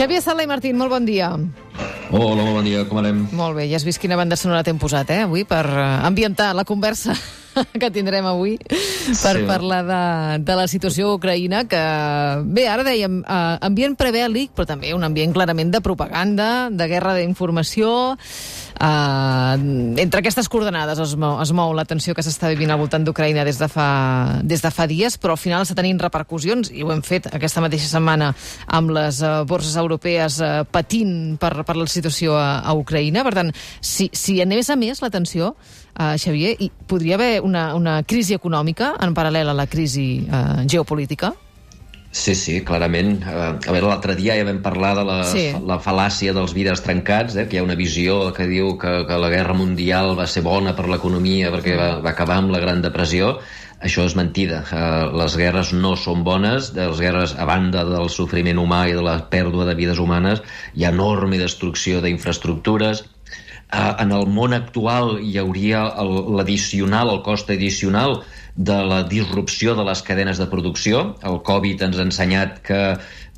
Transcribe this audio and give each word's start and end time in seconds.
Xavier 0.00 0.22
Sala 0.24 0.40
i 0.40 0.48
Martín, 0.48 0.78
molt 0.80 0.88
bon 0.88 1.04
dia. 1.04 1.26
Hola, 2.08 2.40
molt 2.40 2.54
bon 2.56 2.64
dia, 2.64 2.86
com 2.88 3.02
anem? 3.02 3.18
Molt 3.36 3.52
bé, 3.58 3.66
ja 3.68 3.76
has 3.76 3.84
vist 3.84 4.00
quina 4.00 4.16
banda 4.16 4.38
sonora 4.40 4.62
t'hem 4.64 4.78
posat, 4.80 5.10
eh, 5.12 5.26
avui, 5.26 5.42
per 5.44 5.66
eh, 5.68 5.82
ambientar 6.08 6.54
la 6.56 6.64
conversa 6.64 7.12
que 7.80 7.90
tindrem 7.92 8.24
avui 8.24 8.54
per 8.64 9.34
Sí. 9.36 9.44
parlar 9.44 9.82
de, 9.84 10.00
de 10.40 10.56
la 10.56 10.64
situació 10.72 11.10
a 11.10 11.18
Ucraïna, 11.18 11.66
que, 11.68 11.82
bé, 12.48 12.64
ara 12.72 12.86
dèiem, 12.86 13.20
eh, 13.20 13.58
ambient 13.68 13.98
prebèl·lic, 14.00 14.54
però 14.56 14.64
també 14.72 14.94
un 14.96 15.04
ambient 15.04 15.36
clarament 15.36 15.68
de 15.68 15.82
propaganda, 15.84 16.70
de 16.72 16.88
guerra 16.88 17.12
d'informació. 17.20 18.16
Eh, 18.80 20.00
entre 20.00 20.20
aquestes 20.20 20.48
coordenades 20.48 20.98
es 21.04 21.12
mou, 21.20 21.36
es 21.42 21.50
mou 21.52 21.74
la 21.76 21.84
tensió 21.84 22.14
que 22.16 22.24
s'està 22.24 22.48
vivint 22.48 22.70
al 22.72 22.80
voltant 22.80 23.04
d'Ucraïna 23.04 23.44
des, 23.44 23.58
de 23.60 23.68
fa, 23.68 24.40
des 24.40 24.64
de 24.64 24.70
fa 24.72 24.86
dies, 24.88 25.18
però 25.20 25.36
al 25.36 25.42
final 25.42 25.66
està 25.66 25.76
tenint 25.76 26.00
repercussions, 26.00 26.72
i 26.72 26.80
ho 26.80 26.92
hem 26.94 27.02
fet 27.04 27.28
aquesta 27.28 27.60
mateixa 27.60 27.90
setmana 27.90 28.30
amb 28.78 28.94
les 28.96 29.20
eh, 29.20 29.34
borses 29.50 29.76
europees 29.76 30.40
eh, 30.40 30.52
patint 30.64 31.36
per, 31.40 31.52
per 31.68 31.76
la 31.76 31.88
situació 31.92 32.38
a, 32.40 32.62
a 32.64 32.74
Ucraïna. 32.78 33.26
Per 33.26 33.34
tant, 33.36 33.52
si, 33.84 34.08
si 34.16 34.40
anés 34.40 34.72
a 34.72 34.78
més 34.80 35.04
la 35.04 35.12
tensió, 35.12 35.52
eh, 35.98 36.16
Xavier, 36.16 36.56
hi 36.56 36.72
podria 36.88 37.20
haver 37.20 37.44
una, 37.44 37.74
una 37.76 38.00
crisi 38.02 38.38
econòmica 38.38 38.94
en 39.04 39.12
paral·lel 39.16 39.52
a 39.52 39.56
la 39.60 39.68
crisi 39.68 40.08
eh, 40.24 40.64
geopolítica? 40.64 41.34
Sí, 42.12 42.34
sí, 42.34 42.56
clarament. 42.66 43.20
Eh, 43.22 43.34
a 43.54 43.70
veure, 43.72 43.86
l'altre 43.86 44.16
dia 44.18 44.34
ja 44.34 44.44
vam 44.48 44.58
parlar 44.64 44.96
de 44.98 45.04
la, 45.06 45.18
Sí. 45.30 45.44
la 45.66 45.78
fal·làcia 45.78 46.34
dels 46.34 46.52
vidres 46.56 46.82
trencats, 46.82 47.36
eh, 47.36 47.46
que 47.46 47.56
hi 47.56 47.60
ha 47.60 47.62
una 47.62 47.76
visió 47.78 48.32
que 48.34 48.48
diu 48.50 48.76
que, 48.78 49.06
que 49.06 49.18
la 49.18 49.30
guerra 49.30 49.54
mundial 49.54 50.16
va 50.18 50.26
ser 50.26 50.42
bona 50.42 50.74
per 50.74 50.88
l'economia 50.90 51.52
perquè 51.54 51.76
va, 51.78 51.90
va 52.02 52.10
acabar 52.10 52.38
amb 52.42 52.50
la 52.50 52.58
Gran 52.58 52.82
Depressió. 52.82 53.38
Això 53.80 54.04
és 54.04 54.16
mentida. 54.18 54.64
Eh, 54.72 55.06
les 55.16 55.36
guerres 55.38 55.70
no 55.72 55.94
són 55.96 56.24
bones. 56.24 56.74
Les 56.74 56.98
guerres, 57.00 57.36
a 57.38 57.46
banda 57.48 57.84
del 57.88 58.10
sofriment 58.10 58.58
humà 58.58 58.88
i 58.90 58.92
de 58.92 59.06
la 59.06 59.30
pèrdua 59.30 59.64
de 59.64 59.74
vides 59.78 59.98
humanes, 60.02 60.42
hi 60.74 60.84
ha 60.84 60.90
enorme 60.90 61.38
destrucció 61.38 62.02
d'infraestructures, 62.02 63.04
en 63.72 64.12
el 64.12 64.26
món 64.26 64.54
actual 64.56 65.18
hi 65.22 65.36
hauria 65.38 65.84
l'addicional, 66.36 67.14
el, 67.14 67.22
cost 67.26 67.50
addicional 67.50 68.20
de 68.56 68.76
la 68.84 69.02
disrupció 69.08 69.76
de 69.78 69.84
les 69.86 70.02
cadenes 70.02 70.38
de 70.38 70.46
producció. 70.50 71.14
El 71.22 71.40
Covid 71.46 71.82
ens 71.86 71.98
ha 71.98 72.06
ensenyat 72.08 72.58
que 72.66 72.80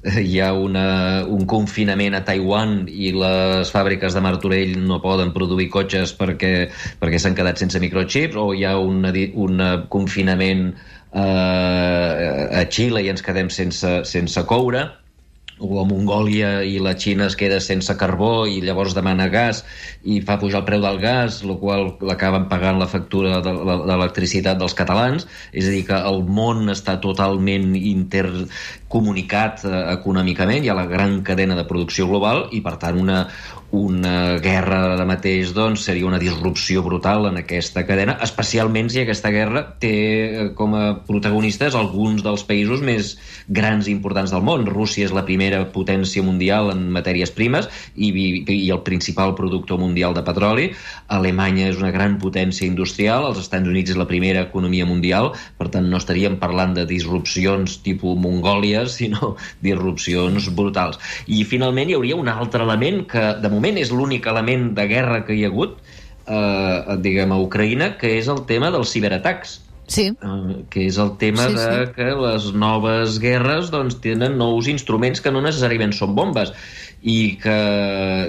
hi 0.03 0.41
ha 0.43 0.53
una, 0.59 1.25
un 1.31 1.45
confinament 1.47 2.17
a 2.19 2.25
Taiwan 2.27 2.89
i 2.91 3.13
les 3.15 3.71
fàbriques 3.71 4.17
de 4.17 4.23
Martorell 4.25 4.81
no 4.83 4.99
poden 5.05 5.31
produir 5.37 5.69
cotxes 5.71 6.17
perquè, 6.19 6.71
perquè 6.99 7.21
s'han 7.23 7.37
quedat 7.39 7.63
sense 7.63 7.79
microchips 7.83 8.41
o 8.41 8.51
hi 8.57 8.65
ha 8.67 8.75
un, 8.81 9.05
un 9.07 9.63
confinament 9.93 10.73
eh, 10.73 11.23
a 11.23 12.65
Xile 12.67 13.05
i 13.05 13.13
ens 13.13 13.23
quedem 13.23 13.53
sense, 13.53 14.01
sense 14.09 14.43
coure 14.49 14.89
o 15.63 15.81
a 15.81 15.85
Mongòlia 15.87 16.51
i 16.67 16.79
la 16.83 16.95
Xina 16.99 17.29
es 17.31 17.37
queda 17.39 17.61
sense 17.63 17.95
carbó 17.99 18.45
i 18.51 18.61
llavors 18.65 18.97
demana 18.99 19.29
gas 19.33 19.63
i 20.03 20.19
fa 20.27 20.39
pujar 20.41 20.63
el 20.63 20.67
preu 20.67 20.83
del 20.83 20.99
gas, 21.03 21.41
el 21.47 21.55
qual 21.61 21.95
l'acaben 22.03 22.49
pagant 22.51 22.81
la 22.81 22.91
factura 22.91 23.41
de 23.45 23.55
l'electricitat 23.55 24.59
dels 24.59 24.75
catalans. 24.79 25.29
És 25.53 25.69
a 25.69 25.75
dir, 25.75 25.85
que 25.87 25.99
el 26.11 26.23
món 26.27 26.67
està 26.73 26.99
totalment 27.03 27.77
intercomunicat 27.79 29.65
eh, 29.65 29.75
econòmicament, 29.95 30.65
hi 30.65 30.73
ha 30.73 30.79
la 30.79 30.89
gran 30.91 31.21
cadena 31.27 31.59
de 31.59 31.67
producció 31.69 32.09
global 32.11 32.49
i, 32.51 32.63
per 32.65 32.77
tant, 32.83 32.99
una, 32.99 33.27
una 33.73 34.37
guerra 34.37 34.83
ara 34.93 35.07
mateix 35.09 35.55
doncs, 35.57 35.87
seria 35.87 36.05
una 36.05 36.19
disrupció 36.21 36.83
brutal 36.85 37.25
en 37.31 37.39
aquesta 37.41 37.87
cadena, 37.89 38.19
especialment 38.21 38.91
si 38.93 39.01
aquesta 39.01 39.31
guerra 39.33 39.63
té 39.81 39.93
eh, 39.97 40.49
com 40.57 40.77
a 40.77 40.83
protagonistes 41.07 41.75
alguns 41.79 42.21
dels 42.23 42.45
països 42.45 42.83
més 42.85 43.15
grans 43.49 43.89
i 43.89 43.95
importants 43.95 44.35
del 44.35 44.45
món. 44.45 44.67
Rússia 44.69 45.09
és 45.09 45.15
la 45.17 45.25
primera 45.25 45.63
potència 45.73 46.23
mundial 46.23 46.69
en 46.75 46.85
matèries 46.93 47.33
primes 47.33 47.71
i, 47.97 48.11
i, 48.13 48.27
i 48.45 48.69
el 48.75 48.83
principal 48.85 49.33
productor 49.39 49.81
mundial 49.81 50.13
de 50.13 50.25
petroli. 50.27 50.69
Alemanya 51.09 51.71
és 51.73 51.81
una 51.81 51.95
gran 51.97 52.19
potència 52.21 52.69
industrial, 52.69 53.31
els 53.31 53.41
Estats 53.41 53.73
Units 53.73 53.97
és 53.97 54.01
la 54.01 54.09
primera 54.11 54.45
economia 54.45 54.85
mundial, 54.85 55.33
per 55.57 55.71
tant 55.73 55.89
no 55.89 55.97
estaríem 56.03 56.37
parlant 56.43 56.77
de 56.77 56.85
disrupcions 56.93 57.81
tipus 57.81 58.21
Mongòlia, 58.21 58.85
sinó 58.99 59.33
disrupcions 59.65 60.53
brutals. 60.53 61.01
I 61.25 61.41
finalment 61.49 61.89
hi 61.89 61.97
hauria 61.97 62.21
un 62.21 62.29
altre 62.29 62.69
element 62.69 63.07
que 63.09 63.27
de 63.41 63.49
moment 63.49 63.62
és 63.71 63.91
l'únic 63.91 64.27
element 64.27 64.73
de 64.75 64.87
guerra 64.91 65.25
que 65.27 65.35
hi 65.35 65.45
ha 65.45 65.51
hagut 65.53 65.79
eh, 66.27 66.97
diguem, 67.03 67.33
a 67.33 67.41
Ucraïna, 67.43 67.97
que 67.99 68.17
és 68.19 68.29
el 68.33 68.45
tema 68.49 68.71
dels 68.75 68.93
ciberatacs. 68.95 69.61
Sí. 69.93 70.07
Eh, 70.15 70.63
que 70.73 70.87
és 70.87 70.99
el 71.03 71.17
tema 71.21 71.49
Sí, 71.49 71.57
sí, 71.57 71.59
de 71.59 71.87
sí. 71.87 71.93
que 71.97 72.11
les 72.17 72.53
noves 72.55 73.19
guerres 73.21 73.71
doncs, 73.71 73.99
tenen 74.01 74.39
nous 74.39 74.69
instruments 74.71 75.21
que 75.21 75.33
no 75.35 75.43
necessàriament 75.45 75.93
són 75.93 76.15
bombes 76.15 76.55
i 77.03 77.37
que, 77.43 77.59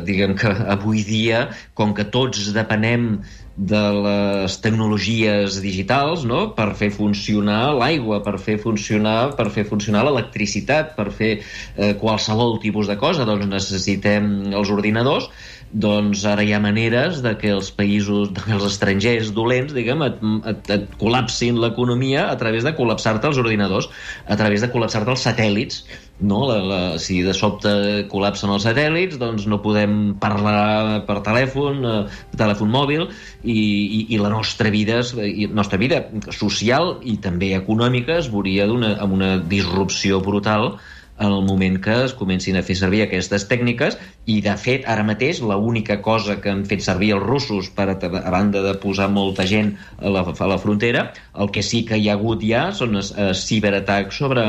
diguem 0.03 0.33
que 0.35 0.49
avui 0.73 1.03
dia, 1.05 1.47
com 1.77 1.93
que 1.93 2.07
tots 2.09 2.49
depenem 2.55 3.21
de 3.55 3.81
les 4.01 4.55
tecnologies 4.63 5.59
digitals 5.61 6.23
no? 6.25 6.47
per 6.57 6.71
fer 6.77 6.89
funcionar 6.93 7.75
l'aigua, 7.77 8.23
per 8.25 8.39
fer 8.41 8.57
funcionar 8.61 9.33
per 9.37 9.49
fer 9.53 9.67
funcionar 9.69 10.05
l'electricitat, 10.07 10.95
per 10.97 11.11
fer 11.13 11.33
eh, 11.39 11.93
qualsevol 12.01 12.57
tipus 12.63 12.89
de 12.89 12.97
cosa, 12.97 13.27
doncs 13.29 13.45
necessitem 13.49 14.53
els 14.53 14.73
ordinadors 14.73 15.29
doncs 15.73 16.21
ara 16.29 16.43
hi 16.45 16.51
ha 16.53 16.61
maneres 16.61 17.23
de 17.25 17.33
que 17.41 17.49
els 17.49 17.71
països, 17.73 18.29
de 18.33 18.43
que 18.45 18.53
els 18.53 18.65
estrangers 18.67 19.31
dolents, 19.33 19.73
diguem, 19.73 20.03
et, 20.05 20.19
et, 20.51 20.69
et 20.75 20.97
col·lapsin 21.01 21.57
l'economia 21.61 22.27
a 22.29 22.35
través 22.37 22.65
de 22.65 22.75
col·lapsar-te 22.77 23.31
els 23.31 23.41
ordinadors, 23.41 23.89
a 24.29 24.37
través 24.37 24.61
de 24.61 24.69
col·lapsar-te 24.69 25.09
els 25.15 25.25
satèl·lits, 25.25 25.81
no? 26.21 26.43
La, 26.49 26.57
la, 26.63 26.79
si 26.99 27.21
de 27.25 27.33
sobte 27.33 27.73
col·lapsen 28.11 28.53
els 28.53 28.65
satèl·lits, 28.67 29.19
doncs 29.21 29.47
no 29.49 29.61
podem 29.63 30.15
parlar 30.21 31.03
per 31.07 31.19
telèfon, 31.25 31.83
eh, 31.83 31.99
telèfon 32.39 32.71
mòbil, 32.71 33.07
i, 33.43 33.53
i, 33.53 34.01
i 34.15 34.21
la 34.21 34.31
nostra 34.33 34.71
vida, 34.73 35.01
i 35.17 35.47
la 35.49 35.59
nostra 35.61 35.79
vida 35.81 36.03
social 36.31 36.97
i 37.03 37.17
també 37.23 37.53
econòmica 37.57 38.19
es 38.21 38.31
veuria 38.31 38.67
d'una- 38.69 38.97
amb 39.03 39.13
una 39.19 39.37
disrupció 39.39 40.21
brutal 40.21 40.77
en 41.19 41.29
el 41.29 41.43
moment 41.45 41.77
que 41.77 41.93
es 42.07 42.13
comencin 42.17 42.57
a 42.57 42.63
fer 42.65 42.73
servir 42.75 43.03
aquestes 43.03 43.45
tècniques 43.47 43.99
i 44.25 44.39
de 44.41 44.55
fet 44.57 44.87
ara 44.89 45.03
mateix 45.05 45.43
l'única 45.45 45.99
cosa 46.01 46.39
que 46.41 46.49
han 46.49 46.63
fet 46.65 46.81
servir 46.81 47.11
els 47.13 47.23
russos 47.23 47.69
per 47.69 47.85
a, 47.93 47.97
a 48.01 48.31
banda 48.33 48.63
de 48.65 48.73
posar 48.81 49.11
molta 49.13 49.45
gent 49.45 49.75
a 50.01 50.09
la, 50.09 50.23
a 50.25 50.47
la 50.49 50.57
frontera 50.57 51.11
el 51.37 51.51
que 51.53 51.61
sí 51.61 51.83
que 51.85 51.99
hi 52.01 52.09
ha 52.09 52.17
hagut 52.17 52.41
ja 52.41 52.71
són 52.73 52.97
els, 52.97 53.13
eh, 53.13 53.29
ciberatacs 53.37 54.17
sobre 54.23 54.47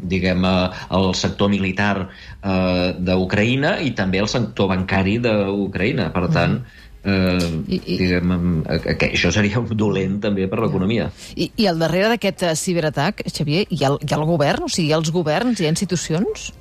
diguem, 0.00 0.44
eh, 0.44 0.68
el 0.98 1.14
sector 1.14 1.48
militar 1.50 2.08
eh, 2.42 2.92
d'Ucraïna 2.98 3.78
i 3.82 3.90
també 3.98 4.20
el 4.22 4.28
sector 4.28 4.68
bancari 4.70 5.18
d'Ucraïna. 5.24 6.10
Per 6.14 6.28
tant, 6.34 6.60
eh, 7.04 7.38
I- 7.68 7.80
i- 7.84 7.98
diguem, 7.98 8.62
eh, 8.68 8.94
que 8.98 9.12
això 9.12 9.32
seria 9.34 9.58
dolent 9.84 10.20
també 10.20 10.46
per 10.48 10.60
l'economia. 10.62 11.10
I, 11.36 11.50
I 11.56 11.66
al 11.66 11.78
darrere 11.78 12.08
d'aquest 12.14 12.42
eh, 12.42 12.54
ciberatac, 12.54 13.22
Xavier, 13.32 13.66
hi 13.70 13.82
ha, 13.84 13.88
el- 13.94 14.00
hi 14.02 14.12
ha 14.14 14.16
el 14.20 14.24
govern? 14.28 14.64
O 14.64 14.68
sigui, 14.72 14.88
hi 14.88 14.92
ha 14.92 15.00
els 15.02 15.10
governs, 15.14 15.60
hi 15.60 15.66
ha 15.66 15.74
institucions? 15.74 16.52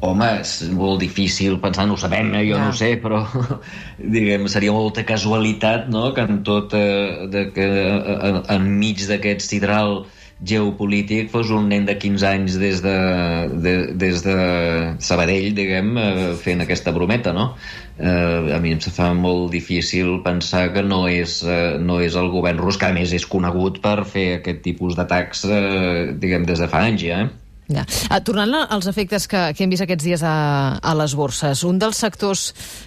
Home, 0.00 0.26
és 0.44 0.60
molt 0.70 1.00
difícil 1.02 1.56
pensar, 1.58 1.84
no 1.88 1.96
ho 1.96 1.98
sabem, 1.98 2.28
eh? 2.38 2.44
jo 2.46 2.54
Ja. 2.54 2.66
no 2.68 2.72
sé, 2.72 2.92
però 3.02 3.24
diguem, 3.98 4.44
seria 4.46 4.70
molta 4.70 5.02
casualitat 5.04 5.88
no? 5.90 6.12
que 6.14 6.20
en 6.22 6.42
tot, 6.46 6.70
eh, 6.78 7.26
de 7.32 7.48
que 7.50 7.64
eh, 7.66 8.18
en, 8.28 8.38
enmig 8.60 9.02
d'aquest 9.08 9.42
sidral 9.48 10.04
geopolític 10.44 11.32
fos 11.32 11.50
un 11.50 11.66
nen 11.72 11.86
de 11.88 11.96
15 11.98 12.26
anys 12.28 12.58
des 12.60 12.82
de, 12.84 12.94
de, 13.64 13.72
des 13.98 14.22
de 14.22 14.36
Sabadell, 15.02 15.50
diguem, 15.56 15.90
eh, 15.98 16.28
fent 16.38 16.62
aquesta 16.62 16.94
brometa, 16.94 17.32
no? 17.34 17.50
Eh, 17.98 18.54
a 18.54 18.60
mi 18.62 18.76
em 18.76 18.80
fa 18.80 19.10
molt 19.14 19.50
difícil 19.52 20.20
pensar 20.22 20.68
que 20.74 20.84
no 20.86 21.06
és, 21.10 21.40
eh, 21.42 21.76
no 21.82 21.98
és 22.04 22.14
el 22.14 22.30
govern 22.30 22.62
rus, 22.62 22.78
que 22.78 22.86
a 22.86 22.94
més 22.94 23.12
és 23.12 23.26
conegut 23.26 23.82
per 23.82 24.04
fer 24.06 24.28
aquest 24.38 24.62
tipus 24.62 24.94
d'atacs, 24.94 25.44
eh, 25.50 26.14
diguem, 26.14 26.46
des 26.46 26.62
de 26.62 26.70
fa 26.70 26.86
anys 26.86 27.02
ja, 27.02 27.22
eh? 27.26 27.47
Ja. 27.68 27.84
Ah, 28.08 28.22
tornant 28.24 28.54
als 28.56 28.86
efectes 28.88 29.26
que, 29.28 29.40
que 29.52 29.64
hem 29.64 29.72
vist 29.72 29.84
aquests 29.84 30.06
dies 30.06 30.22
a, 30.24 30.78
a 30.80 30.94
les 30.96 31.12
borses, 31.18 31.62
un 31.68 31.76
dels 31.80 32.00
sectors 32.00 32.46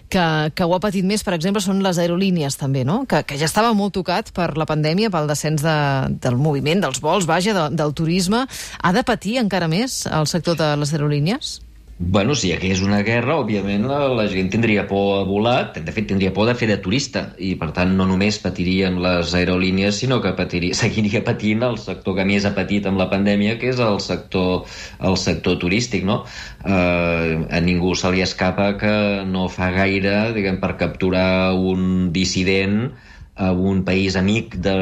que, 0.10 0.26
que 0.58 0.66
ho 0.66 0.74
ha 0.74 0.82
patit 0.82 1.06
més, 1.06 1.22
per 1.22 1.36
exemple, 1.38 1.62
són 1.62 1.84
les 1.86 2.02
aerolínies, 2.02 2.58
també, 2.58 2.82
no? 2.88 3.04
Que, 3.06 3.22
que 3.30 3.38
ja 3.38 3.46
estava 3.46 3.76
molt 3.78 3.94
tocat 4.00 4.34
per 4.34 4.56
la 4.58 4.66
pandèmia, 4.66 5.14
pel 5.14 5.30
descens 5.30 5.62
de, 5.62 5.78
del 6.24 6.40
moviment, 6.42 6.82
dels 6.82 7.02
vols, 7.04 7.30
vaja, 7.30 7.54
de, 7.54 7.68
del 7.78 7.94
turisme. 7.94 8.48
Ha 8.82 8.94
de 8.98 9.06
patir 9.06 9.38
encara 9.44 9.70
més 9.70 10.08
el 10.10 10.26
sector 10.32 10.58
de 10.58 10.74
les 10.82 10.98
aerolínies? 10.98 11.60
Bueno, 11.98 12.34
si 12.34 12.48
hi 12.50 12.54
hagués 12.56 12.80
una 12.82 13.04
guerra, 13.06 13.36
òbviament 13.44 13.84
la, 13.86 14.00
la 14.18 14.24
gent 14.30 14.48
tindria 14.54 14.88
por 14.90 15.20
a 15.20 15.26
volar, 15.28 15.74
de 15.76 15.94
fet 15.94 16.08
tindria 16.10 16.32
por 16.34 16.48
de 16.50 16.56
fer 16.58 16.68
de 16.72 16.78
turista, 16.82 17.22
i 17.38 17.52
per 17.60 17.70
tant 17.76 17.94
no 17.98 18.08
només 18.10 18.40
patirien 18.42 18.98
les 19.04 19.36
aerolínies, 19.38 20.00
sinó 20.02 20.18
que 20.24 20.32
patiria, 20.38 20.78
seguiria 20.82 21.22
patint 21.28 21.62
el 21.68 21.78
sector 21.84 22.18
que 22.18 22.26
més 22.26 22.48
ha 22.48 22.56
patit 22.58 22.90
amb 22.90 22.98
la 23.02 23.10
pandèmia, 23.12 23.60
que 23.62 23.70
és 23.70 23.84
el 23.86 24.02
sector, 24.02 24.66
el 25.12 25.20
sector 25.22 25.60
turístic, 25.62 26.08
no? 26.10 26.24
Eh, 26.66 27.38
a 27.46 27.62
ningú 27.62 27.94
se 27.94 28.12
li 28.16 28.26
escapa 28.26 28.74
que 28.82 28.96
no 29.30 29.46
fa 29.54 29.70
gaire, 29.78 30.34
diguem, 30.34 30.58
per 30.64 30.74
capturar 30.82 31.54
un 31.54 32.10
dissident 32.16 32.92
a 33.36 33.52
un 33.52 33.86
país 33.86 34.18
amic 34.18 34.58
de, 34.58 34.78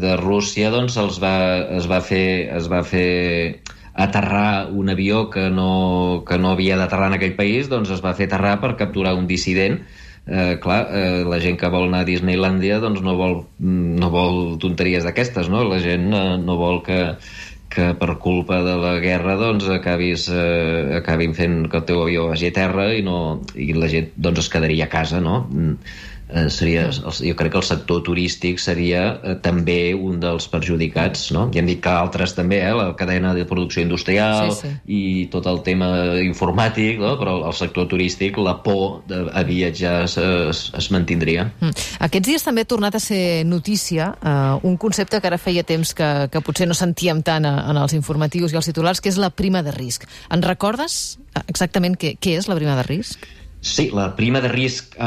de 0.00 0.16
Rússia 0.16 0.70
doncs 0.72 0.96
els 1.02 1.20
va, 1.22 1.36
es 1.78 1.90
va 1.90 2.00
fer, 2.02 2.26
es 2.56 2.70
va 2.70 2.80
fer 2.86 3.60
aterrar 3.94 4.70
un 4.70 4.90
avió 4.90 5.28
que 5.30 5.48
no, 5.50 6.24
que 6.26 6.38
no 6.38 6.50
havia 6.52 6.76
d'aterrar 6.76 7.12
en 7.12 7.18
aquell 7.18 7.36
país, 7.38 7.70
doncs 7.70 7.94
es 7.94 8.02
va 8.04 8.14
fer 8.18 8.26
aterrar 8.26 8.58
per 8.60 8.74
capturar 8.80 9.14
un 9.14 9.28
dissident 9.30 9.80
eh, 10.26 10.58
clar, 10.60 10.88
eh, 10.90 11.24
la 11.28 11.38
gent 11.40 11.58
que 11.60 11.70
vol 11.70 11.88
anar 11.88 12.02
a 12.02 12.08
Disneylandia 12.08 12.80
doncs 12.82 13.02
no 13.04 13.16
vol, 13.18 13.40
no 13.58 14.10
vol 14.10 14.56
tonteries 14.62 15.04
d'aquestes, 15.06 15.50
no? 15.52 15.64
La 15.68 15.80
gent 15.84 16.08
eh, 16.12 16.22
no 16.40 16.56
vol 16.60 16.80
que, 16.86 17.00
que 17.74 17.90
per 17.98 18.16
culpa 18.22 18.60
de 18.64 18.76
la 18.80 18.94
guerra 19.04 19.36
doncs 19.40 19.68
acabis, 19.72 20.28
eh, 20.32 21.00
acabin 21.00 21.36
fent 21.36 21.64
que 21.68 21.80
el 21.82 21.86
teu 21.88 22.02
avió 22.04 22.28
vagi 22.30 22.50
a 22.50 22.56
terra 22.56 22.88
i, 22.94 23.02
no, 23.06 23.42
i 23.54 23.72
la 23.76 23.90
gent 23.92 24.14
doncs 24.16 24.46
es 24.46 24.52
quedaria 24.52 24.88
a 24.88 24.92
casa, 24.92 25.20
no? 25.20 25.44
Eh, 26.28 26.48
seria, 26.50 26.88
jo 26.90 27.34
crec 27.36 27.52
que 27.52 27.60
el 27.60 27.66
sector 27.66 28.02
turístic 28.06 28.58
seria 28.62 29.04
eh, 29.22 29.34
també 29.42 29.94
un 29.94 30.18
dels 30.22 30.46
perjudicats, 30.50 31.28
no? 31.36 31.46
Ja 31.54 31.60
hem 31.62 31.68
dit 31.68 31.82
que 31.84 31.92
altres 31.92 32.34
també, 32.36 32.60
eh, 32.64 32.72
la 32.74 32.90
cadena 32.98 33.34
de 33.36 33.44
producció 33.48 33.84
industrial 33.84 34.52
sí, 34.52 34.68
sí. 34.68 34.72
i 34.86 35.02
tot 35.32 35.46
el 35.50 35.60
tema 35.66 35.90
informàtic, 36.22 36.98
no? 37.02 37.14
però 37.20 37.36
el 37.48 37.56
sector 37.56 37.88
turístic, 37.90 38.38
la 38.38 38.56
por 38.64 39.02
de, 39.10 39.24
a 39.32 39.44
viatjar 39.46 40.04
es, 40.08 40.16
es, 40.18 40.64
es 40.76 40.90
mantindria. 40.94 41.50
Mm. 41.60 41.86
Aquests 42.08 42.30
dies 42.32 42.46
també 42.46 42.64
ha 42.64 42.70
tornat 42.70 42.96
a 42.96 43.02
ser 43.02 43.44
notícia 43.48 44.12
eh, 44.18 44.66
un 44.66 44.78
concepte 44.80 45.20
que 45.20 45.30
ara 45.30 45.40
feia 45.40 45.66
temps 45.66 45.94
que, 45.94 46.10
que 46.32 46.44
potser 46.44 46.68
no 46.70 46.78
sentíem 46.78 47.22
tant 47.26 47.46
a, 47.48 47.56
en 47.70 47.80
els 47.80 47.96
informatius 47.96 48.54
i 48.54 48.60
els 48.60 48.70
titulars, 48.70 49.02
que 49.04 49.12
és 49.12 49.20
la 49.20 49.30
prima 49.30 49.62
de 49.62 49.74
risc. 49.74 50.08
En 50.32 50.42
recordes 50.42 51.18
exactament 51.48 51.96
què, 51.98 52.14
què 52.20 52.38
és 52.38 52.48
la 52.48 52.56
prima 52.58 52.76
de 52.78 52.86
risc? 52.86 53.26
Sí, 53.64 53.88
la 53.96 54.10
prima 54.12 54.42
de 54.44 54.50
risc 54.52 54.92
eh, 55.00 55.06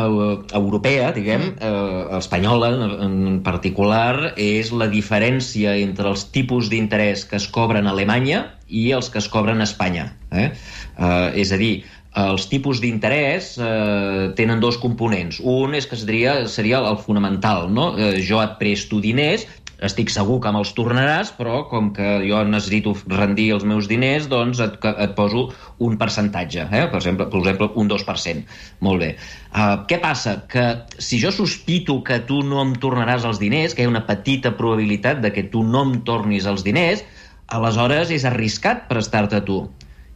europea, 0.58 1.12
diguem, 1.14 1.44
mm. 1.52 1.58
eh, 1.62 2.18
espanyola 2.18 2.72
en 3.06 3.44
particular, 3.46 4.32
és 4.34 4.72
la 4.74 4.88
diferència 4.90 5.76
entre 5.78 6.10
els 6.10 6.26
tipus 6.34 6.72
d'interès 6.74 7.28
que 7.30 7.38
es 7.38 7.46
cobren 7.54 7.86
a 7.86 7.94
Alemanya 7.94 8.48
i 8.68 8.90
els 8.98 9.12
que 9.14 9.22
es 9.22 9.30
cobren 9.30 9.62
a 9.62 9.68
Espanya. 9.70 10.08
Eh? 10.32 10.50
Eh, 10.50 11.30
és 11.44 11.54
a 11.54 11.62
dir, 11.62 11.86
els 12.18 12.48
tipus 12.50 12.82
d'interès 12.82 13.54
eh, 13.62 14.34
tenen 14.40 14.64
dos 14.64 14.82
components. 14.82 15.38
Un 15.46 15.78
és 15.78 15.86
que 15.86 16.00
seria, 16.00 16.40
seria 16.50 16.82
el 16.82 16.98
fonamental, 16.98 17.70
no? 17.70 17.92
Eh, 17.94 18.18
jo 18.26 18.42
et 18.42 18.58
presto 18.58 18.98
diners 19.04 19.46
estic 19.86 20.10
segur 20.10 20.40
que 20.42 20.52
me'ls 20.54 20.72
tornaràs, 20.78 21.30
però 21.38 21.60
com 21.70 21.92
que 21.94 22.08
jo 22.26 22.40
necessito 22.50 22.96
rendir 23.12 23.52
els 23.54 23.66
meus 23.68 23.90
diners, 23.90 24.26
doncs 24.32 24.62
et, 24.64 24.78
et 24.90 25.14
poso 25.18 25.48
un 25.84 25.98
percentatge, 26.02 26.66
eh? 26.66 26.86
per, 26.90 26.98
exemple, 26.98 27.28
per 27.30 27.42
exemple, 27.44 27.70
un 27.78 27.92
2%. 27.92 28.58
Molt 28.88 29.04
bé. 29.04 29.12
Uh, 29.52 29.84
què 29.90 30.00
passa? 30.02 30.40
Que 30.50 30.66
si 30.98 31.22
jo 31.22 31.32
sospito 31.36 32.00
que 32.08 32.20
tu 32.26 32.42
no 32.46 32.64
em 32.64 32.74
tornaràs 32.82 33.28
els 33.30 33.42
diners, 33.44 33.78
que 33.78 33.86
hi 33.86 33.90
ha 33.90 33.94
una 33.94 34.06
petita 34.08 34.56
probabilitat 34.58 35.22
de 35.22 35.34
que 35.36 35.46
tu 35.54 35.62
no 35.64 35.86
em 35.86 36.00
tornis 36.08 36.50
els 36.50 36.66
diners, 36.66 37.06
aleshores 37.54 38.10
és 38.12 38.26
arriscat 38.26 38.88
prestar-te 38.90 39.40
a 39.40 39.46
tu. 39.46 39.62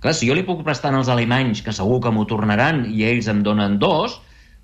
Clar, 0.02 0.18
si 0.18 0.26
jo 0.26 0.34
li 0.34 0.44
puc 0.48 0.66
prestar 0.66 0.96
als 0.98 1.12
alemanys, 1.14 1.62
que 1.62 1.74
segur 1.76 2.02
que 2.02 2.10
m'ho 2.10 2.26
tornaran, 2.26 2.88
i 2.90 3.06
ells 3.06 3.30
em 3.30 3.46
donen 3.46 3.78
dos, 3.78 4.18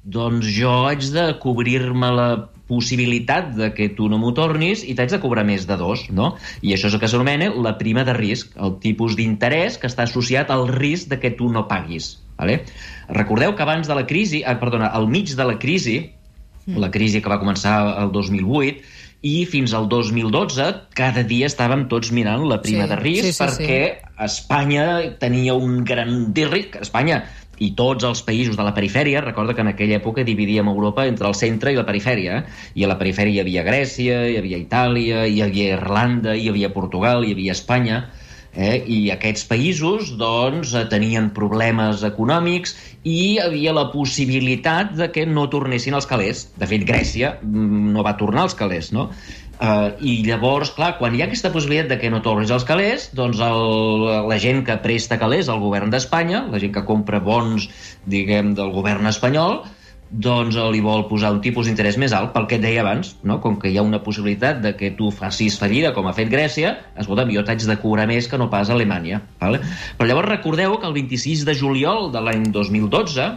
doncs 0.08 0.50
jo 0.56 0.88
haig 0.88 1.06
de 1.14 1.30
cobrir-me 1.44 2.10
la 2.16 2.30
possibilitat 2.68 3.54
de 3.56 3.72
que 3.76 3.90
tu 3.96 4.10
no 4.12 4.20
m'ho 4.22 4.34
tornis 4.36 4.84
i 4.84 4.96
t'haig 4.98 5.14
de 5.16 5.22
cobrar 5.24 5.46
més 5.48 5.66
de 5.70 5.78
dos, 5.80 6.08
no? 6.12 6.34
I 6.62 6.76
això 6.76 6.92
és 6.92 6.98
el 6.98 7.02
que 7.02 7.10
s'anomena 7.12 7.50
la 7.64 7.78
prima 7.80 8.04
de 8.08 8.16
risc, 8.18 8.54
el 8.60 8.78
tipus 8.84 9.16
d'interès 9.20 9.80
que 9.82 9.90
està 9.90 10.06
associat 10.08 10.52
al 10.54 10.68
risc 10.72 11.10
de 11.12 11.22
que 11.24 11.34
tu 11.40 11.50
no 11.54 11.68
paguis. 11.72 12.18
Vale? 12.38 12.62
Recordeu 13.10 13.56
que 13.56 13.66
abans 13.66 13.88
de 13.90 13.96
la 13.98 14.06
crisi, 14.06 14.44
eh, 14.46 14.56
perdona, 14.60 14.92
al 14.94 15.08
mig 15.10 15.34
de 15.34 15.48
la 15.48 15.58
crisi, 15.58 15.98
mm. 16.66 16.78
la 16.78 16.92
crisi 16.94 17.24
que 17.24 17.32
va 17.32 17.40
començar 17.42 17.80
el 18.04 18.12
2008, 18.14 18.96
i 19.26 19.48
fins 19.50 19.74
al 19.74 19.88
2012 19.90 20.68
cada 20.98 21.24
dia 21.26 21.48
estàvem 21.50 21.88
tots 21.90 22.12
mirant 22.14 22.44
la 22.46 22.60
prima 22.62 22.86
sí, 22.86 22.90
de 22.92 22.98
risc 23.00 23.26
sí, 23.26 23.34
sí, 23.34 23.42
perquè 23.42 23.80
sí. 23.88 24.12
Espanya 24.28 24.86
tenia 25.22 25.56
un 25.58 25.84
gran 25.86 26.34
risc. 26.36 26.78
Espanya 26.82 27.24
i 27.64 27.72
tots 27.78 28.06
els 28.08 28.22
països 28.26 28.58
de 28.58 28.66
la 28.66 28.74
perifèria, 28.76 29.24
recorda 29.26 29.56
que 29.58 29.64
en 29.66 29.72
aquella 29.72 29.98
època 29.98 30.26
dividíem 30.28 30.70
Europa 30.70 31.08
entre 31.10 31.28
el 31.30 31.36
centre 31.38 31.74
i 31.74 31.80
la 31.80 31.88
perifèria, 31.88 32.40
eh? 32.40 32.62
i 32.76 32.86
a 32.86 32.92
la 32.92 33.00
perifèria 33.00 33.40
hi 33.40 33.44
havia 33.46 33.66
Grècia, 33.66 34.22
hi 34.30 34.38
havia 34.42 34.62
Itàlia, 34.62 35.26
hi 35.26 35.42
havia 35.46 35.74
Irlanda, 35.80 36.36
hi 36.38 36.50
havia 36.52 36.74
Portugal, 36.74 37.26
hi 37.26 37.34
havia 37.34 37.56
Espanya, 37.58 38.04
eh? 38.58 38.82
i 38.86 39.00
aquests 39.14 39.46
països 39.50 40.14
doncs, 40.20 40.74
tenien 40.92 41.30
problemes 41.36 42.04
econòmics 42.08 42.76
i 43.04 43.18
hi 43.18 43.34
havia 43.42 43.74
la 43.78 43.88
possibilitat 43.94 44.94
de 44.98 45.10
que 45.14 45.26
no 45.30 45.48
tornessin 45.54 45.98
els 45.98 46.10
calés. 46.10 46.48
De 46.58 46.70
fet, 46.70 46.86
Grècia 46.88 47.38
mm, 47.42 47.94
no 47.96 48.06
va 48.06 48.18
tornar 48.20 48.48
als 48.48 48.58
calés, 48.58 48.92
no? 48.96 49.10
Uh, 49.58 49.96
I 50.06 50.20
llavors, 50.22 50.70
clar, 50.76 50.92
quan 51.00 51.16
hi 51.18 51.24
ha 51.24 51.26
aquesta 51.26 51.50
possibilitat 51.50 51.90
de 51.90 51.98
que 51.98 52.12
no 52.14 52.22
tornis 52.22 52.52
els 52.54 52.66
calés, 52.68 53.08
doncs 53.18 53.40
el, 53.42 54.04
la 54.30 54.38
gent 54.42 54.62
que 54.68 54.76
presta 54.84 55.18
calés 55.18 55.50
al 55.50 55.64
govern 55.64 55.90
d'Espanya, 55.90 56.44
la 56.52 56.62
gent 56.62 56.76
que 56.76 56.86
compra 56.86 57.18
bons, 57.24 57.66
diguem, 58.06 58.54
del 58.58 58.70
govern 58.76 59.10
espanyol, 59.10 59.64
doncs 60.08 60.56
li 60.72 60.80
vol 60.80 61.08
posar 61.10 61.34
un 61.36 61.42
tipus 61.44 61.68
d'interès 61.68 61.98
més 62.00 62.14
alt 62.16 62.32
pel 62.36 62.46
que 62.48 62.60
et 62.60 62.64
deia 62.64 62.84
abans, 62.86 63.16
no? 63.28 63.40
com 63.44 63.58
que 63.60 63.72
hi 63.72 63.80
ha 63.80 63.84
una 63.84 64.00
possibilitat 64.04 64.62
de 64.64 64.76
que 64.78 64.94
tu 64.96 65.10
facis 65.12 65.58
fallida 65.60 65.92
com 65.96 66.08
ha 66.08 66.14
fet 66.16 66.30
Grècia, 66.32 66.78
escolta'm, 66.96 67.34
jo 67.34 67.44
t'haig 67.44 67.66
de 67.68 67.80
cobrar 67.82 68.08
més 68.08 68.30
que 68.30 68.40
no 68.40 68.48
pas 68.54 68.70
a 68.70 68.78
Alemanya. 68.78 69.20
Vale? 69.42 69.60
Però 69.98 70.08
llavors 70.08 70.32
recordeu 70.32 70.78
que 70.80 70.88
el 70.88 70.96
26 70.96 71.44
de 71.50 71.58
juliol 71.58 72.12
de 72.14 72.24
l'any 72.24 72.48
2012 72.56 73.28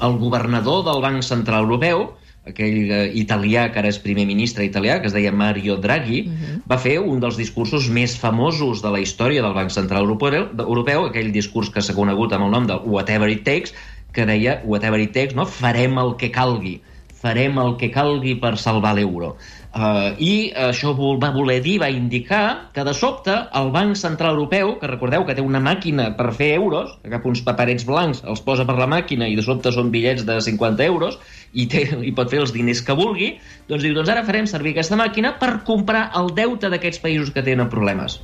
el 0.00 0.16
governador 0.22 0.86
del 0.86 1.02
Banc 1.04 1.26
Central 1.26 1.66
Europeu 1.66 2.08
aquell 2.50 2.90
eh, 2.90 3.00
italià 3.20 3.68
que 3.72 3.80
ara 3.82 3.90
és 3.90 4.00
primer 4.02 4.26
ministre 4.28 4.66
italià, 4.66 4.98
que 5.00 5.10
es 5.10 5.16
deia 5.16 5.32
Mario 5.32 5.78
Draghi, 5.80 6.20
uh 6.20 6.30
mhm. 6.30 6.42
-huh. 6.42 6.62
va 6.70 6.78
fer 6.78 6.98
un 7.00 7.20
dels 7.20 7.36
discursos 7.36 7.88
més 7.88 8.16
famosos 8.18 8.82
de 8.82 8.90
la 8.90 9.00
història 9.00 9.42
del 9.42 9.54
Banc 9.54 9.70
Central 9.70 10.02
Europeu, 10.02 10.48
europeu 10.58 11.06
aquell 11.06 11.32
discurs 11.32 11.70
que 11.70 11.82
s'ha 11.82 11.94
conegut 11.94 12.32
amb 12.32 12.44
el 12.44 12.50
nom 12.50 12.66
de 12.66 12.76
Whatever 12.84 13.30
It 13.30 13.44
Takes, 13.44 13.74
que 14.12 14.26
deia 14.26 14.60
Whatever 14.64 15.00
It 15.00 15.12
Takes, 15.12 15.34
no? 15.34 15.46
farem 15.46 15.98
el 15.98 16.16
que 16.16 16.30
calgui, 16.30 16.80
farem 17.20 17.58
el 17.58 17.76
que 17.76 17.90
calgui 17.90 18.36
per 18.40 18.56
salvar 18.58 18.94
l'euro. 18.96 19.36
Uh, 19.70 20.16
I 20.18 20.50
això 20.66 20.96
va 20.98 21.30
voler 21.30 21.60
dir, 21.62 21.76
va 21.78 21.90
indicar 21.94 22.72
que 22.74 22.82
de 22.82 22.94
sobte 22.96 23.36
el 23.54 23.70
Banc 23.70 23.94
Central 24.00 24.34
Europeu, 24.34 24.72
que 24.80 24.88
recordeu 24.90 25.22
que 25.28 25.36
té 25.38 25.44
una 25.44 25.60
màquina 25.62 26.08
per 26.18 26.32
fer 26.34 26.54
euros, 26.56 26.96
agafar 27.06 27.30
uns 27.30 27.44
paperets 27.46 27.86
blancs, 27.86 28.24
els 28.26 28.42
posa 28.42 28.66
per 28.66 28.74
la 28.80 28.88
màquina 28.90 29.28
i 29.30 29.36
de 29.38 29.44
sobte 29.46 29.70
són 29.70 29.92
bitllets 29.94 30.26
de 30.26 30.40
50 30.42 30.88
euros, 30.88 31.20
i, 31.52 31.66
té, 31.70 31.84
i 32.06 32.12
pot 32.16 32.30
fer 32.30 32.42
els 32.44 32.52
diners 32.54 32.82
que 32.86 32.96
vulgui, 32.96 33.32
doncs 33.68 33.84
diu, 33.84 33.94
doncs 33.96 34.10
ara 34.12 34.26
farem 34.26 34.48
servir 34.50 34.74
aquesta 34.74 34.98
màquina 34.98 35.34
per 35.40 35.60
comprar 35.66 36.08
el 36.18 36.30
deute 36.36 36.70
d'aquests 36.70 37.02
països 37.02 37.32
que 37.34 37.44
tenen 37.46 37.70
problemes. 37.72 38.20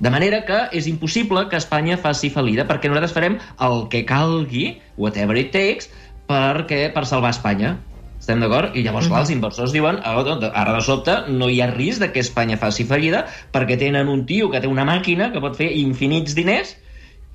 De 0.00 0.12
manera 0.12 0.42
que 0.44 0.58
és 0.76 0.86
impossible 0.90 1.46
que 1.48 1.56
Espanya 1.56 1.96
faci 2.00 2.28
fallida, 2.32 2.66
perquè 2.68 2.90
nosaltres 2.90 3.14
farem 3.16 3.38
el 3.64 3.86
que 3.92 4.04
calgui, 4.08 4.76
whatever 5.00 5.38
it 5.40 5.52
takes, 5.54 5.88
perquè, 6.28 6.86
per 6.92 7.06
salvar 7.08 7.32
Espanya. 7.32 7.76
Estem 8.16 8.40
d'acord? 8.42 8.74
I 8.76 8.82
llavors, 8.84 9.08
clar, 9.08 9.22
els 9.22 9.30
inversors 9.30 9.72
diuen 9.76 10.00
oh, 10.00 10.22
ara 10.48 10.72
de 10.74 10.80
sobte 10.82 11.14
no 11.30 11.50
hi 11.52 11.60
ha 11.62 11.68
risc 11.70 12.02
de 12.02 12.08
que 12.12 12.24
Espanya 12.24 12.56
faci 12.58 12.86
fallida 12.88 13.26
perquè 13.54 13.76
tenen 13.78 14.08
un 14.10 14.24
tio 14.26 14.48
que 14.50 14.58
té 14.64 14.66
una 14.66 14.86
màquina 14.88 15.28
que 15.34 15.42
pot 15.44 15.54
fer 15.54 15.68
infinits 15.78 16.34
diners 16.34 16.72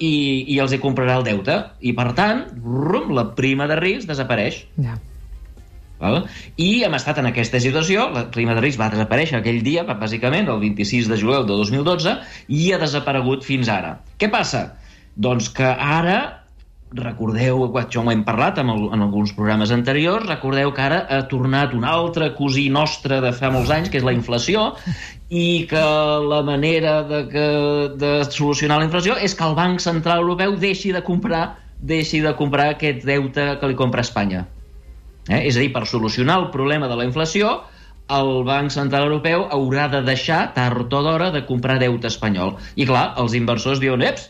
i, 0.02 0.12
i 0.52 0.58
els 0.60 0.74
hi 0.74 0.82
comprarà 0.82 1.20
el 1.22 1.26
deute. 1.30 1.56
I, 1.80 1.94
per 1.98 2.12
tant, 2.18 2.44
rum, 2.66 3.14
la 3.16 3.30
prima 3.38 3.70
de 3.72 3.78
risc 3.80 4.10
desapareix. 4.10 4.66
Ja. 4.82 4.98
Val? 6.02 6.24
I 6.58 6.84
hem 6.88 6.98
estat 6.98 7.22
en 7.22 7.30
aquesta 7.30 7.62
situació, 7.64 8.10
la 8.16 8.26
prima 8.34 8.58
de 8.58 8.66
risc 8.66 8.82
va 8.82 8.92
desaparèixer 8.94 9.40
aquell 9.40 9.62
dia, 9.66 9.86
bàsicament, 9.88 10.50
el 10.50 10.62
26 10.64 11.10
de 11.12 11.22
juliol 11.22 11.48
de 11.48 11.58
2012, 11.62 12.18
i 12.50 12.70
ha 12.74 12.82
desaparegut 12.82 13.48
fins 13.48 13.72
ara. 13.72 13.98
Què 14.18 14.32
passa? 14.34 14.72
Doncs 15.16 15.52
que 15.54 15.68
ara 15.68 16.20
recordeu, 16.92 17.64
això 17.80 18.02
ho 18.04 18.12
hem 18.12 18.26
parlat 18.28 18.58
en, 18.60 18.68
el, 18.74 18.90
en 18.92 19.06
alguns 19.06 19.32
programes 19.38 19.72
anteriors, 19.72 20.26
recordeu 20.28 20.74
que 20.76 20.84
ara 20.84 21.00
ha 21.08 21.22
tornat 21.32 21.72
un 21.78 21.86
altre 21.88 22.34
cosí 22.36 22.66
nostre 22.70 23.22
de 23.24 23.32
fa 23.32 23.52
molts 23.54 23.72
anys, 23.72 23.88
que 23.92 24.02
és 24.02 24.08
la 24.08 24.16
inflació, 24.16 24.74
i 25.32 25.64
que 25.72 25.84
la 26.28 26.42
manera 26.44 26.98
de, 27.08 27.22
que, 27.32 27.48
de 28.02 28.14
solucionar 28.28 28.82
la 28.82 28.90
inflació 28.90 29.16
és 29.16 29.38
que 29.38 29.48
el 29.48 29.56
Banc 29.56 29.80
Central 29.80 30.26
Europeu 30.26 30.58
deixi 30.60 30.92
de 30.92 31.04
comprar 31.06 31.46
deixi 31.82 32.22
de 32.22 32.34
comprar 32.38 32.72
aquest 32.76 33.06
deute 33.08 33.46
que 33.60 33.70
li 33.70 33.78
compra 33.78 34.06
Espanya. 34.06 34.46
Eh? 35.30 35.44
És 35.48 35.58
a 35.58 35.62
dir, 35.62 35.72
per 35.74 35.86
solucionar 35.90 36.40
el 36.42 36.50
problema 36.54 36.90
de 36.90 36.98
la 36.98 37.06
inflació, 37.08 37.60
el 38.12 38.32
Banc 38.48 38.74
Central 38.74 39.08
Europeu 39.08 39.46
haurà 39.56 39.88
de 39.92 40.02
deixar, 40.08 40.44
tard 40.56 40.94
o 40.94 41.02
d'hora, 41.06 41.32
de 41.32 41.46
comprar 41.48 41.80
deute 41.80 42.10
espanyol. 42.12 42.56
I 42.76 42.88
clar, 42.90 43.12
els 43.22 43.36
inversors 43.38 43.82
diuen, 43.84 44.04
eps, 44.08 44.30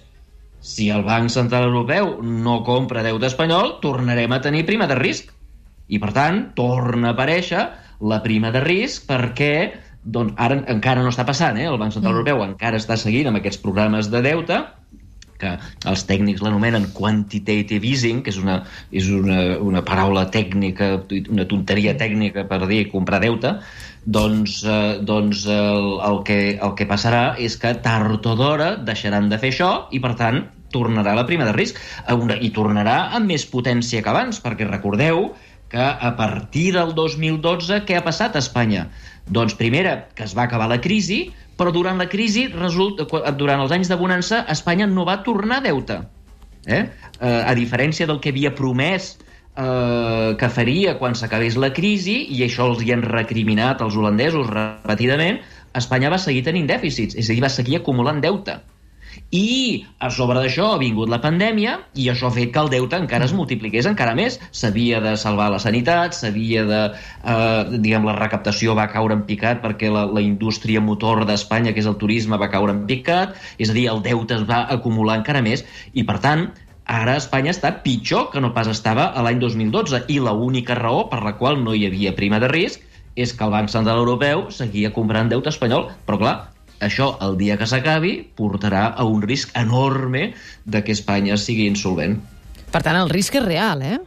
si 0.62 0.92
el 0.94 1.06
Banc 1.08 1.32
Central 1.34 1.70
Europeu 1.72 2.18
no 2.22 2.60
compra 2.68 3.06
deute 3.06 3.30
espanyol, 3.32 3.80
tornarem 3.82 4.34
a 4.36 4.42
tenir 4.42 4.68
prima 4.68 4.88
de 4.88 5.00
risc. 5.00 5.32
I, 5.92 6.00
per 6.00 6.12
tant, 6.16 6.44
torna 6.56 7.10
a 7.10 7.16
aparèixer 7.16 7.64
la 8.12 8.22
prima 8.24 8.52
de 8.54 8.62
risc 8.64 9.08
perquè 9.10 9.54
doncs, 10.04 10.34
ara 10.42 10.58
encara 10.72 11.04
no 11.04 11.12
està 11.12 11.26
passant, 11.28 11.58
eh? 11.58 11.68
el 11.70 11.78
Banc 11.82 11.94
Central 11.94 12.14
mm. 12.14 12.22
Europeu 12.22 12.46
encara 12.46 12.80
està 12.82 12.98
seguint 12.98 13.30
amb 13.30 13.42
aquests 13.42 13.62
programes 13.62 14.10
de 14.14 14.22
deute 14.26 14.62
que 15.42 15.56
els 15.90 16.06
tècnics 16.10 16.44
l'anomenen 16.46 16.88
quantitative 16.96 17.90
easing, 17.90 18.22
que 18.24 18.32
és 18.34 18.40
una, 18.42 18.62
és 18.94 19.10
una, 19.12 19.42
una 19.60 19.84
paraula 19.88 20.28
tècnica, 20.34 20.94
una 21.34 21.48
tonteria 21.50 21.98
tècnica 21.98 22.46
per 22.50 22.62
dir 22.70 22.86
comprar 22.94 23.22
deute, 23.26 23.58
doncs, 24.06 24.62
eh, 24.66 24.98
doncs 25.06 25.46
el, 25.50 25.92
el, 26.08 26.24
que, 26.26 26.40
el 26.58 26.74
que 26.78 26.90
passarà 26.90 27.36
és 27.38 27.58
que 27.62 27.76
tard 27.86 28.26
o 28.26 28.36
d'hora 28.38 28.74
deixaran 28.88 29.30
de 29.30 29.42
fer 29.42 29.54
això 29.54 29.72
i, 29.92 30.02
per 30.02 30.16
tant, 30.20 30.44
tornarà 30.72 31.14
la 31.18 31.28
prima 31.28 31.46
de 31.46 31.54
risc 31.56 31.78
i 32.40 32.50
tornarà 32.56 33.12
amb 33.18 33.28
més 33.34 33.46
potència 33.46 34.02
que 34.02 34.12
abans, 34.12 34.40
perquè 34.40 34.68
recordeu 34.70 35.32
que 35.72 35.84
a 35.84 36.12
partir 36.18 36.72
del 36.76 36.96
2012 36.96 37.84
què 37.88 37.96
ha 37.96 38.04
passat 38.04 38.36
a 38.36 38.44
Espanya? 38.44 38.90
Doncs 39.32 39.56
primera, 39.60 40.08
que 40.16 40.26
es 40.28 40.36
va 40.36 40.48
acabar 40.48 40.68
la 40.68 40.82
crisi, 40.84 41.30
però 41.62 41.70
durant 41.70 42.00
la 42.02 42.08
crisi, 42.10 42.48
resulta, 42.50 43.06
durant 43.38 43.62
els 43.62 43.74
anys 43.76 43.92
de 43.92 43.98
bonança, 44.00 44.42
Espanya 44.50 44.88
no 44.90 45.06
va 45.06 45.20
tornar 45.22 45.60
deute. 45.62 46.00
Eh? 46.66 46.80
Eh, 46.82 47.28
a 47.30 47.54
diferència 47.58 48.08
del 48.10 48.18
que 48.22 48.34
havia 48.34 48.50
promès 48.58 49.12
eh, 49.14 50.34
que 50.42 50.50
faria 50.50 50.96
quan 50.98 51.14
s'acabés 51.14 51.60
la 51.62 51.70
crisi, 51.78 52.18
i 52.34 52.42
això 52.48 52.66
els 52.72 52.82
hi 52.82 52.96
han 52.96 53.06
recriminat 53.06 53.86
els 53.86 53.98
holandesos 53.98 54.50
repetidament, 54.50 55.38
Espanya 55.78 56.10
va 56.10 56.20
seguir 56.20 56.42
tenint 56.50 56.66
dèficits, 56.70 57.14
és 57.14 57.30
a 57.30 57.36
dir, 57.36 57.44
va 57.46 57.54
seguir 57.54 57.78
acumulant 57.78 58.24
deute. 58.26 58.58
I 59.32 59.86
a 60.04 60.10
sobre 60.12 60.42
d'això 60.44 60.74
ha 60.74 60.80
vingut 60.82 61.08
la 61.12 61.22
pandèmia 61.24 61.78
i 61.96 62.10
això 62.12 62.28
ha 62.28 62.36
fet 62.36 62.50
que 62.52 62.60
el 62.60 62.72
deute 62.74 62.98
encara 63.00 63.30
es 63.30 63.34
multipliqués 63.36 63.88
encara 63.88 64.12
més. 64.18 64.36
S'havia 64.52 65.00
de 65.00 65.14
salvar 65.20 65.48
la 65.54 65.60
sanitat, 65.64 66.18
s'havia 66.18 66.66
de... 66.68 66.82
Eh, 67.24 67.78
diguem, 67.78 68.04
la 68.10 68.18
recaptació 68.18 68.76
va 68.76 68.90
caure 68.92 69.16
en 69.16 69.24
picat 69.30 69.64
perquè 69.64 69.88
la, 69.94 70.04
la 70.12 70.24
indústria 70.26 70.84
motor 70.84 71.24
d'Espanya, 71.30 71.72
que 71.72 71.80
és 71.80 71.88
el 71.88 71.96
turisme, 72.02 72.40
va 72.42 72.52
caure 72.52 72.76
en 72.76 72.84
picat, 72.92 73.40
és 73.58 73.72
a 73.72 73.78
dir, 73.78 73.88
el 73.94 74.04
deute 74.04 74.36
es 74.36 74.44
va 74.52 74.66
acumular 74.76 75.22
encara 75.22 75.40
més 75.46 75.64
i, 75.94 76.04
per 76.04 76.20
tant, 76.20 76.50
ara 76.92 77.16
Espanya 77.16 77.56
està 77.56 77.72
pitjor 77.86 78.34
que 78.34 78.44
no 78.44 78.52
pas 78.52 78.68
estava 78.68 79.14
a 79.16 79.24
l'any 79.24 79.40
2012 79.40 80.10
i 80.12 80.20
l'única 80.20 80.76
raó 80.76 81.06
per 81.08 81.24
la 81.24 81.38
qual 81.40 81.64
no 81.64 81.72
hi 81.72 81.88
havia 81.88 82.18
prima 82.20 82.44
de 82.44 82.52
risc 82.52 82.84
és 83.16 83.32
que 83.32 83.48
el 83.48 83.52
Banc 83.52 83.72
Central 83.72 84.04
Europeu 84.04 84.50
seguia 84.52 84.92
comprant 84.92 85.32
deute 85.32 85.52
espanyol, 85.52 85.88
però 86.08 86.20
clar, 86.20 86.36
això, 86.82 87.16
el 87.26 87.38
dia 87.40 87.58
que 87.60 87.68
s'acabi, 87.70 88.14
portarà 88.38 88.90
a 88.96 89.08
un 89.08 89.24
risc 89.26 89.54
enorme 89.58 90.32
de 90.66 90.84
que 90.84 90.96
Espanya 90.96 91.38
sigui 91.38 91.68
insolvent. 91.70 92.20
Per 92.72 92.82
tant, 92.84 92.98
el 92.98 93.12
risc 93.12 93.36
és 93.40 93.46
real, 93.46 93.84
eh? 93.84 94.00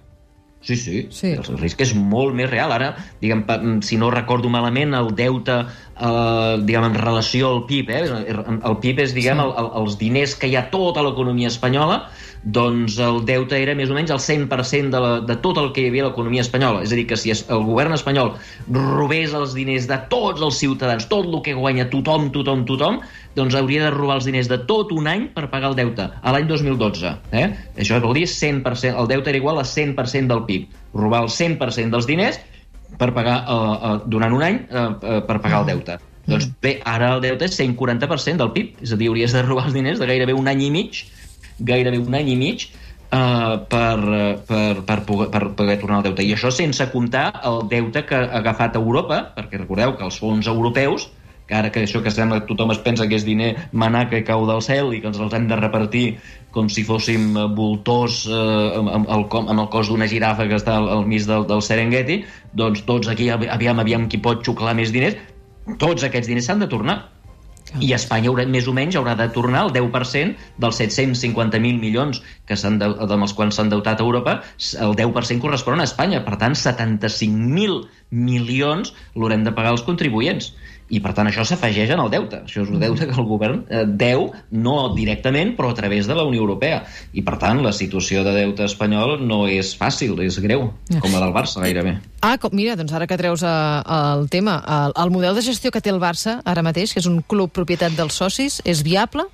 Sí, 0.64 0.76
sí, 0.80 1.08
sí, 1.12 1.34
el 1.36 1.58
risc 1.60 1.82
és 1.84 1.90
molt 1.92 2.32
més 2.36 2.48
real. 2.48 2.72
Ara, 2.72 2.94
diguem, 3.20 3.42
si 3.84 3.98
no 4.00 4.08
recordo 4.12 4.48
malament, 4.48 4.94
el 4.96 5.10
deute, 5.16 5.58
eh, 5.60 6.54
diguem, 6.64 6.86
en 6.88 6.96
relació 6.96 7.50
al 7.52 7.66
PIB, 7.68 7.90
eh? 7.92 8.04
el 8.32 8.78
PIB 8.80 9.02
és, 9.04 9.12
diguem, 9.12 9.42
sí. 9.42 9.44
el, 9.44 9.52
el, 9.60 9.68
els 9.82 9.98
diners 10.00 10.36
que 10.40 10.48
hi 10.48 10.56
ha 10.56 10.64
tota 10.72 11.04
l'economia 11.04 11.52
espanyola, 11.52 12.06
doncs 12.44 12.98
el 13.00 13.22
deute 13.24 13.56
era 13.56 13.72
més 13.76 13.88
o 13.88 13.94
menys 13.96 14.12
el 14.12 14.20
100% 14.20 14.92
de, 14.92 15.00
la, 15.00 15.12
de 15.24 15.36
tot 15.40 15.58
el 15.60 15.70
que 15.72 15.84
hi 15.84 15.88
havia 15.88 16.04
a 16.04 16.08
l'economia 16.10 16.44
espanyola. 16.44 16.82
És 16.84 16.92
a 16.92 16.98
dir, 16.98 17.06
que 17.08 17.16
si 17.16 17.32
el 17.32 17.64
govern 17.64 17.96
espanyol 17.96 18.34
robés 18.68 19.32
els 19.36 19.54
diners 19.56 19.88
de 19.88 19.98
tots 20.12 20.44
els 20.44 20.60
ciutadans, 20.60 21.08
tot 21.08 21.30
el 21.30 21.40
que 21.46 21.56
guanya 21.56 21.88
tothom, 21.92 22.28
tothom, 22.34 22.66
tothom, 22.68 23.00
doncs 23.38 23.56
hauria 23.58 23.86
de 23.86 23.92
robar 23.96 24.18
els 24.20 24.28
diners 24.28 24.50
de 24.52 24.60
tot 24.68 24.92
un 24.92 25.08
any 25.10 25.28
per 25.34 25.48
pagar 25.52 25.72
el 25.72 25.78
deute, 25.80 26.10
a 26.20 26.34
l'any 26.36 26.48
2012. 26.50 27.14
Eh? 27.32 27.46
Això 27.80 28.00
vol 28.04 28.16
dir 28.20 28.28
100%, 28.28 28.92
el 28.92 29.10
deute 29.10 29.32
era 29.32 29.40
igual 29.40 29.62
a 29.62 29.66
100% 29.68 30.28
del 30.28 30.44
PIB. 30.44 30.68
Robar 30.94 31.24
el 31.24 31.32
100% 31.32 31.96
dels 31.96 32.10
diners 32.10 32.40
per 33.00 33.10
pagar, 33.16 33.40
uh, 33.48 33.54
uh, 33.74 33.94
durant 34.06 34.36
un 34.36 34.44
any 34.44 34.60
uh, 34.68 34.90
uh, 34.92 35.20
per 35.26 35.40
pagar 35.40 35.64
el 35.64 35.72
deute. 35.72 35.98
Doncs 36.28 36.46
bé, 36.62 36.78
ara 36.88 37.10
el 37.16 37.20
deute 37.24 37.48
és 37.48 37.56
140% 37.58 38.40
del 38.40 38.52
PIB, 38.54 38.78
és 38.84 38.94
a 38.94 39.00
dir, 39.00 39.10
hauries 39.12 39.34
de 39.34 39.42
robar 39.44 39.66
els 39.68 39.76
diners 39.76 40.00
de 40.00 40.08
gairebé 40.08 40.36
un 40.36 40.48
any 40.48 40.62
i 40.68 40.70
mig, 40.72 41.02
gairebé 41.58 42.00
un 42.02 42.18
any 42.22 42.34
i 42.34 42.40
mig, 42.40 42.70
Uh, 43.14 43.60
per, 43.70 44.00
per, 44.48 44.80
per, 44.82 44.94
poder, 45.06 45.28
per 45.30 45.52
poder 45.54 45.76
tornar 45.78 46.00
al 46.00 46.06
deute. 46.08 46.24
I 46.26 46.32
això 46.34 46.50
sense 46.50 46.82
comptar 46.90 47.28
el 47.46 47.60
deute 47.70 48.02
que 48.08 48.16
ha 48.16 48.40
agafat 48.40 48.74
Europa, 48.74 49.20
perquè 49.36 49.60
recordeu 49.60 49.92
que 49.94 50.02
els 50.02 50.16
fons 50.18 50.48
europeus 50.50 51.04
que 51.46 51.54
ara 51.54 51.70
que 51.70 51.82
això 51.84 52.00
que 52.02 52.12
sembla 52.12 52.40
que 52.40 52.48
tothom 52.48 52.72
es 52.72 52.80
pensa 52.80 53.06
que 53.08 53.18
és 53.18 53.24
diner 53.26 53.50
manar 53.72 54.06
que 54.08 54.22
cau 54.24 54.46
del 54.48 54.62
cel 54.64 54.94
i 54.96 55.00
que 55.02 55.10
ens 55.10 55.20
els 55.20 55.34
hem 55.36 55.48
de 55.50 55.58
repartir 55.60 56.04
com 56.56 56.70
si 56.72 56.84
fóssim 56.88 57.34
voltors 57.56 58.22
eh, 58.30 58.78
amb, 58.80 59.08
el, 59.10 59.26
amb 59.42 59.58
el 59.58 59.68
cos 59.72 59.90
d'una 59.92 60.08
girafa 60.08 60.48
que 60.48 60.56
està 60.56 60.78
al, 60.80 60.88
al 60.88 61.04
mig 61.10 61.26
del, 61.28 61.44
del 61.50 61.62
Serengeti, 61.62 62.22
doncs 62.56 62.84
tots 62.88 63.10
aquí, 63.12 63.28
aviam, 63.30 63.82
aviam 63.82 64.08
qui 64.08 64.22
pot 64.24 64.44
xuclar 64.46 64.76
més 64.78 64.94
diners, 64.94 65.18
tots 65.80 66.06
aquests 66.06 66.30
diners 66.30 66.48
s'han 66.48 66.64
de 66.64 66.70
tornar. 66.70 67.02
I 67.82 67.90
Espanya 67.96 68.30
haurà, 68.30 68.44
més 68.46 68.68
o 68.70 68.74
menys 68.76 68.94
haurà 68.98 69.16
de 69.18 69.26
tornar 69.34 69.64
el 69.66 69.72
10% 69.74 70.36
dels 70.62 70.80
750.000 70.80 71.80
milions 71.80 72.20
que 72.46 72.54
de, 72.54 72.90
amb 72.90 73.26
els 73.26 73.34
quals 73.34 73.58
s'han 73.58 73.72
deutat 73.72 74.00
a 74.00 74.06
Europa, 74.06 74.36
el 74.84 74.94
10% 74.98 75.42
correspon 75.42 75.80
a 75.80 75.88
Espanya. 75.88 76.22
Per 76.26 76.38
tant, 76.38 76.54
75.000 76.54 77.80
milions 78.14 78.94
l'haurem 79.16 79.42
de 79.44 79.54
pagar 79.56 79.74
els 79.74 79.82
contribuents 79.86 80.52
i 80.92 81.00
per 81.00 81.14
tant 81.16 81.28
això 81.30 81.44
s'afegeix 81.48 81.94
en 81.94 82.02
el 82.02 82.10
deute 82.12 82.42
això 82.44 82.64
és 82.64 82.72
un 82.72 82.82
deute 82.82 83.06
que 83.08 83.16
el 83.16 83.28
govern 83.28 83.62
eh, 83.68 83.84
deu 83.86 84.30
no 84.50 84.76
directament 84.96 85.54
però 85.56 85.70
a 85.72 85.78
través 85.78 86.08
de 86.10 86.16
la 86.16 86.26
Unió 86.28 86.42
Europea 86.44 86.82
i 87.12 87.24
per 87.24 87.38
tant 87.40 87.62
la 87.64 87.72
situació 87.72 88.24
de 88.26 88.34
deute 88.36 88.66
espanyol 88.68 89.16
no 89.24 89.44
és 89.48 89.74
fàcil, 89.78 90.18
és 90.20 90.40
greu 90.44 90.68
com 91.00 91.12
la 91.12 91.22
del 91.24 91.32
Barça 91.36 91.64
gairebé 91.64 91.98
Ah, 92.24 92.38
com, 92.40 92.54
mira, 92.56 92.72
doncs 92.72 92.94
ara 92.96 93.04
que 93.04 93.18
treus 93.20 93.42
uh, 93.44 93.84
el 93.84 94.30
tema 94.32 94.56
el, 94.64 94.94
el 95.02 95.10
model 95.12 95.36
de 95.36 95.42
gestió 95.44 95.68
que 95.68 95.82
té 95.84 95.92
el 95.92 96.00
Barça 96.00 96.38
ara 96.48 96.62
mateix, 96.64 96.94
que 96.94 97.02
és 97.02 97.08
un 97.10 97.18
club 97.20 97.52
propietat 97.52 97.92
dels 97.98 98.16
socis, 98.16 98.62
és 98.64 98.80
viable? 98.86 99.26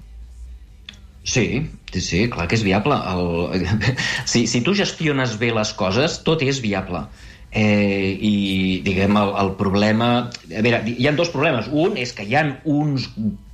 Sí, 1.22 1.70
sí, 1.92 2.00
sí, 2.00 2.24
clar 2.32 2.48
que 2.50 2.58
és 2.58 2.64
viable. 2.66 2.96
El... 2.96 3.66
Si, 4.30 4.46
si 4.50 4.62
tu 4.66 4.74
gestiones 4.74 5.36
bé 5.38 5.52
les 5.54 5.72
coses, 5.78 6.18
tot 6.26 6.42
és 6.42 6.58
viable. 6.64 7.04
Eh, 7.50 8.14
I, 8.14 8.80
diguem, 8.86 9.16
el, 9.18 9.32
el 9.42 9.48
problema... 9.58 10.10
A 10.54 10.62
veure, 10.62 10.84
hi 10.86 11.08
ha 11.08 11.12
dos 11.18 11.32
problemes. 11.34 11.66
Un 11.72 11.96
és 11.98 12.12
que 12.14 12.22
hi 12.22 12.36
ha 12.38 12.44
uns, 12.70 13.08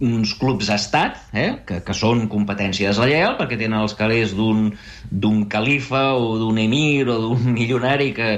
uns 0.05 0.35
clubs 0.37 0.69
estat 0.75 1.17
eh, 1.33 1.49
que, 1.69 1.81
que 1.87 1.97
són 1.97 2.26
competència 2.33 2.93
deslleial 2.93 3.38
perquè 3.41 3.57
tenen 3.57 3.81
els 3.81 3.97
calés 3.97 4.35
d'un 4.37 5.41
califa 5.49 6.11
o 6.12 6.37
d'un 6.43 6.61
emir 6.61 7.09
o 7.09 7.17
d'un 7.25 7.49
milionari 7.57 8.12
que, 8.17 8.31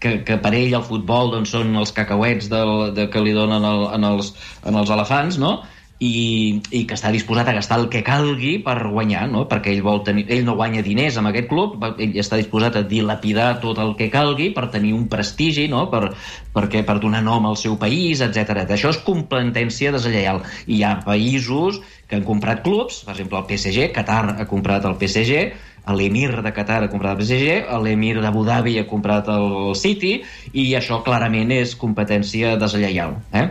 que, 0.00 0.18
que 0.26 0.36
per 0.42 0.52
ell 0.52 0.76
el 0.76 0.84
futbol 0.84 1.32
doncs, 1.32 1.54
són 1.56 1.72
els 1.80 1.94
cacauets 1.96 2.50
del, 2.52 2.92
de, 2.96 3.08
que 3.12 3.24
li 3.24 3.32
donen 3.36 3.64
el, 3.64 3.88
en, 3.96 4.04
els, 4.12 4.34
en 4.68 4.76
els 4.76 4.92
elefants, 4.92 5.40
no? 5.40 5.56
I, 5.98 6.60
i 6.76 6.82
que 6.84 6.96
està 6.96 7.08
disposat 7.12 7.48
a 7.48 7.54
gastar 7.56 7.78
el 7.80 7.86
que 7.92 8.02
calgui 8.04 8.56
per 8.64 8.76
guanyar, 8.84 9.24
no? 9.32 9.46
perquè 9.48 9.72
ell, 9.72 9.82
vol 9.84 10.02
tenir, 10.04 10.26
ell 10.32 10.44
no 10.44 10.56
guanya 10.58 10.82
diners 10.84 11.16
amb 11.16 11.30
aquest 11.30 11.48
club, 11.48 11.78
ell 11.96 12.18
està 12.20 12.36
disposat 12.36 12.76
a 12.76 12.82
dilapidar 12.84 13.54
tot 13.62 13.80
el 13.80 13.94
que 13.96 14.10
calgui 14.12 14.50
per 14.56 14.68
tenir 14.74 14.92
un 14.96 15.06
prestigi, 15.12 15.66
no? 15.72 15.86
per, 15.92 16.10
perquè, 16.52 16.84
per 16.84 16.98
donar 17.00 17.24
nom 17.24 17.48
al 17.48 17.56
seu 17.56 17.78
país, 17.80 18.20
etc. 18.20 18.66
Això 18.66 18.92
és 18.92 19.00
competència 19.06 19.94
deslleial. 19.94 20.42
Hi 20.68 20.82
ha 20.84 20.98
països 21.06 21.80
que 22.06 22.20
han 22.20 22.28
comprat 22.28 22.60
clubs, 22.66 23.00
per 23.06 23.16
exemple 23.16 23.40
el 23.40 23.48
PSG, 23.48 23.88
Qatar 23.96 24.36
ha 24.36 24.48
comprat 24.50 24.84
el 24.84 25.00
PSG, 25.00 25.48
l'emir 25.96 26.28
de 26.42 26.52
Qatar 26.52 26.82
ha 26.84 26.92
comprat 26.92 27.16
el 27.16 27.24
PSG, 27.24 27.80
l'emir 27.80 28.16
d'Abu 28.20 28.44
Dhabi 28.44 28.76
ha 28.82 28.86
comprat 28.90 29.32
el 29.32 29.72
City, 29.78 30.18
i 30.52 30.68
això 30.76 31.00
clarament 31.06 31.56
és 31.56 31.72
competència 31.78 32.56
deslleial. 32.60 33.16
Eh? 33.32 33.48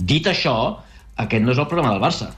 Dit 0.00 0.26
això, 0.26 0.80
aquest 1.24 1.44
no 1.44 1.52
és 1.54 1.60
el 1.60 1.68
problema 1.70 1.92
del 1.94 2.02
Barça. 2.02 2.30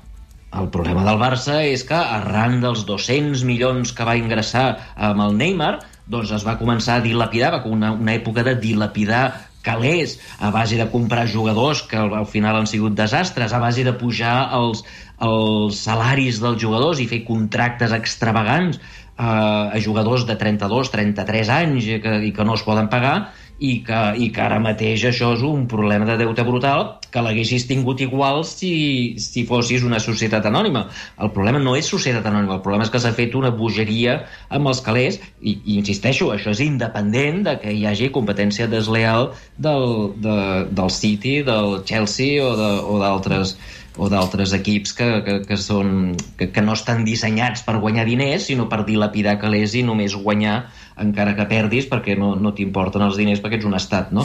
El 0.53 0.69
problema 0.73 1.05
del 1.07 1.21
Barça 1.21 1.63
és 1.65 1.85
que 1.89 1.97
arran 1.97 2.59
dels 2.61 2.85
200 2.89 3.45
milions 3.49 3.95
que 3.97 4.05
va 4.05 4.19
ingressar 4.21 4.67
amb 5.09 5.25
el 5.27 5.39
Neymar, 5.39 5.79
doncs 6.13 6.35
es 6.37 6.45
va 6.45 6.59
començar 6.61 6.99
a 6.99 7.05
dilapidar, 7.05 7.55
va 7.55 7.63
una, 7.65 7.93
una 7.97 8.13
època 8.19 8.45
de 8.45 8.59
dilapidar 8.61 9.25
calés 9.63 10.19
a 10.43 10.51
base 10.51 10.77
de 10.77 10.89
comprar 10.91 11.29
jugadors 11.31 11.85
que 11.89 11.97
al, 11.97 12.13
al 12.19 12.27
final 12.27 12.59
han 12.59 12.67
sigut 12.67 12.97
desastres, 12.99 13.55
a 13.55 13.63
base 13.63 13.85
de 13.87 13.95
pujar 13.97 14.51
els, 14.59 14.83
els 15.23 15.79
salaris 15.87 16.43
dels 16.43 16.61
jugadors 16.61 17.01
i 17.01 17.09
fer 17.09 17.23
contractes 17.25 17.95
extravagants 17.97 18.81
eh, 18.83 19.25
a 19.25 19.79
jugadors 19.81 20.27
de 20.27 20.37
32, 20.37 20.91
33 20.93 21.55
anys 21.63 21.89
i 21.89 22.01
que, 22.03 22.19
i 22.29 22.35
que 22.35 22.45
no 22.45 22.59
es 22.59 22.67
poden 22.67 22.91
pagar 22.93 23.31
i 23.63 23.73
que, 23.87 24.01
i 24.19 24.29
que 24.35 24.43
ara 24.43 24.59
mateix 24.63 25.05
això 25.07 25.33
és 25.37 25.43
un 25.47 25.69
problema 25.71 26.09
de 26.09 26.17
deute 26.25 26.43
brutal 26.47 26.89
que 27.13 27.23
l'haguessis 27.23 27.67
tingut 27.69 28.01
igual 28.03 28.41
si, 28.49 28.73
si 29.21 29.45
fossis 29.47 29.85
una 29.87 30.01
societat 30.03 30.49
anònima. 30.49 30.87
El 31.23 31.31
problema 31.35 31.61
no 31.63 31.77
és 31.79 31.91
societat 31.93 32.27
anònima, 32.31 32.57
el 32.57 32.65
problema 32.65 32.87
és 32.87 32.93
que 32.93 33.03
s'ha 33.03 33.13
fet 33.15 33.37
una 33.39 33.53
bogeria 33.55 34.17
amb 34.49 34.73
els 34.73 34.81
calés 34.85 35.21
i, 35.41 35.55
i 35.55 35.77
insisteixo, 35.77 36.33
això 36.33 36.55
és 36.57 36.65
independent 36.65 37.45
de 37.47 37.57
que 37.63 37.77
hi 37.77 37.85
hagi 37.87 38.11
competència 38.17 38.67
desleal 38.73 39.31
del, 39.59 39.87
de, 40.25 40.39
del 40.73 40.91
City, 40.97 41.39
del 41.47 41.83
Chelsea 41.87 42.43
o 42.43 42.99
d'altres 43.03 43.55
o 43.55 43.82
d'altres 43.97 44.53
equips 44.57 44.95
que, 44.97 45.09
que, 45.25 45.35
que, 45.45 45.57
són, 45.61 46.15
que, 46.39 46.49
que 46.53 46.65
no 46.65 46.77
estan 46.77 47.05
dissenyats 47.05 47.65
per 47.67 47.77
guanyar 47.83 48.07
diners, 48.09 48.47
sinó 48.49 48.69
per 48.71 48.83
dilapidar 48.89 49.37
calés 49.41 49.75
i 49.77 49.83
només 49.85 50.17
guanyar 50.17 50.63
encara 51.03 51.35
que 51.37 51.49
perdis 51.51 51.89
perquè 51.91 52.17
no, 52.19 52.35
no 52.37 52.55
t'importen 52.57 53.05
els 53.05 53.19
diners 53.21 53.43
perquè 53.45 53.61
ets 53.61 53.69
un 53.69 53.77
estat, 53.77 54.13
no? 54.17 54.25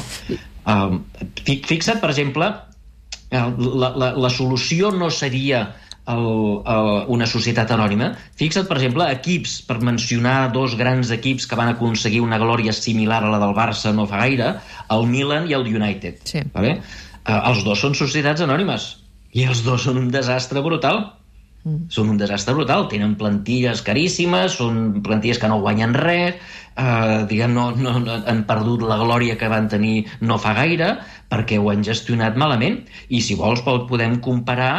Um, 0.67 1.01
fixa't, 1.43 1.99
per 1.99 2.11
exemple, 2.13 2.47
la, 3.31 3.91
la, 3.91 4.13
la 4.15 4.31
solució 4.31 4.91
no 4.95 5.09
seria 5.11 5.65
el, 6.07 6.27
el, 6.63 6.89
una 7.11 7.27
societat 7.27 7.71
anònima. 7.75 8.13
Fixa't, 8.39 8.69
per 8.69 8.77
exemple, 8.79 9.07
equips, 9.17 9.57
per 9.67 9.81
mencionar 9.83 10.53
dos 10.55 10.77
grans 10.79 11.11
equips 11.11 11.47
que 11.47 11.59
van 11.59 11.73
aconseguir 11.73 12.21
una 12.23 12.39
glòria 12.39 12.75
similar 12.75 13.19
a 13.23 13.33
la 13.33 13.41
del 13.43 13.55
Barça 13.57 13.91
no 13.95 14.07
fa 14.07 14.23
gaire, 14.23 14.53
el 14.95 15.11
Milan 15.11 15.51
i 15.51 15.57
el 15.59 15.67
United. 15.67 16.23
Sí. 16.23 16.45
Vale? 16.55 16.77
Uh, 17.27 17.41
els 17.51 17.67
dos 17.67 17.83
són 17.83 17.99
societats 17.99 18.43
anònimes 18.47 18.93
i 19.33 19.45
els 19.47 19.63
dos 19.65 19.87
són 19.87 19.99
un 19.99 20.11
desastre 20.13 20.63
brutal. 20.65 21.03
Mm. 21.63 21.87
Són 21.91 22.11
un 22.13 22.19
desastre 22.19 22.55
brutal. 22.55 22.87
Tenen 22.91 23.15
plantilles 23.19 23.81
caríssimes, 23.85 24.55
són 24.59 25.01
plantilles 25.03 25.41
que 25.41 25.49
no 25.51 25.59
guanyen 25.63 25.95
res, 25.97 26.37
eh, 26.77 27.25
diguem, 27.29 27.53
no, 27.57 27.71
no, 27.75 27.97
no, 28.03 28.19
han 28.25 28.45
perdut 28.49 28.85
la 28.87 28.99
glòria 29.01 29.37
que 29.39 29.51
van 29.51 29.67
tenir 29.71 30.05
no 30.21 30.39
fa 30.41 30.53
gaire 30.57 30.95
perquè 31.31 31.59
ho 31.59 31.71
han 31.73 31.83
gestionat 31.83 32.39
malament. 32.39 32.83
I 33.09 33.21
si 33.21 33.35
vols 33.35 33.65
podem 33.65 34.19
comparar 34.23 34.73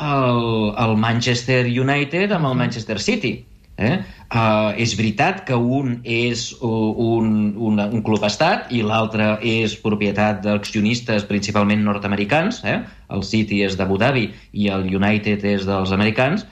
el, 0.00 0.72
el 0.78 0.96
Manchester 0.96 1.64
United 1.68 2.32
amb 2.32 2.50
el 2.50 2.58
Manchester 2.58 2.98
City. 3.00 3.36
Eh? 3.82 3.94
Uh, 4.32 4.70
és 4.80 4.94
veritat 4.96 5.42
que 5.48 5.56
un 5.56 5.98
és 6.08 6.44
un, 6.62 7.52
un, 7.56 7.82
un 7.82 8.04
club 8.06 8.24
estat 8.24 8.70
i 8.72 8.80
l'altre 8.86 9.34
és 9.44 9.74
propietat 9.82 10.40
d'accionistes 10.46 11.26
principalment 11.28 11.84
nord-americans, 11.84 12.62
eh? 12.64 12.78
el 13.12 13.26
City 13.28 13.60
és 13.66 13.76
d'Abu 13.76 13.98
Dhabi 14.00 14.28
i 14.52 14.70
el 14.72 14.88
United 14.88 15.44
és 15.52 15.66
dels 15.68 15.92
americans, 15.92 16.46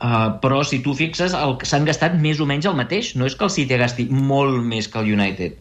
uh, 0.00 0.38
però 0.40 0.62
si 0.64 0.80
tu 0.86 0.96
fixes 0.96 1.36
s'han 1.36 1.90
gastat 1.90 2.16
més 2.22 2.40
o 2.40 2.48
menys 2.48 2.70
el 2.70 2.78
mateix, 2.78 3.14
no 3.20 3.28
és 3.28 3.36
que 3.36 3.48
el 3.48 3.54
City 3.58 3.82
gasti 3.82 4.08
molt 4.08 4.62
més 4.64 4.88
que 4.88 5.02
el 5.02 5.12
United, 5.18 5.60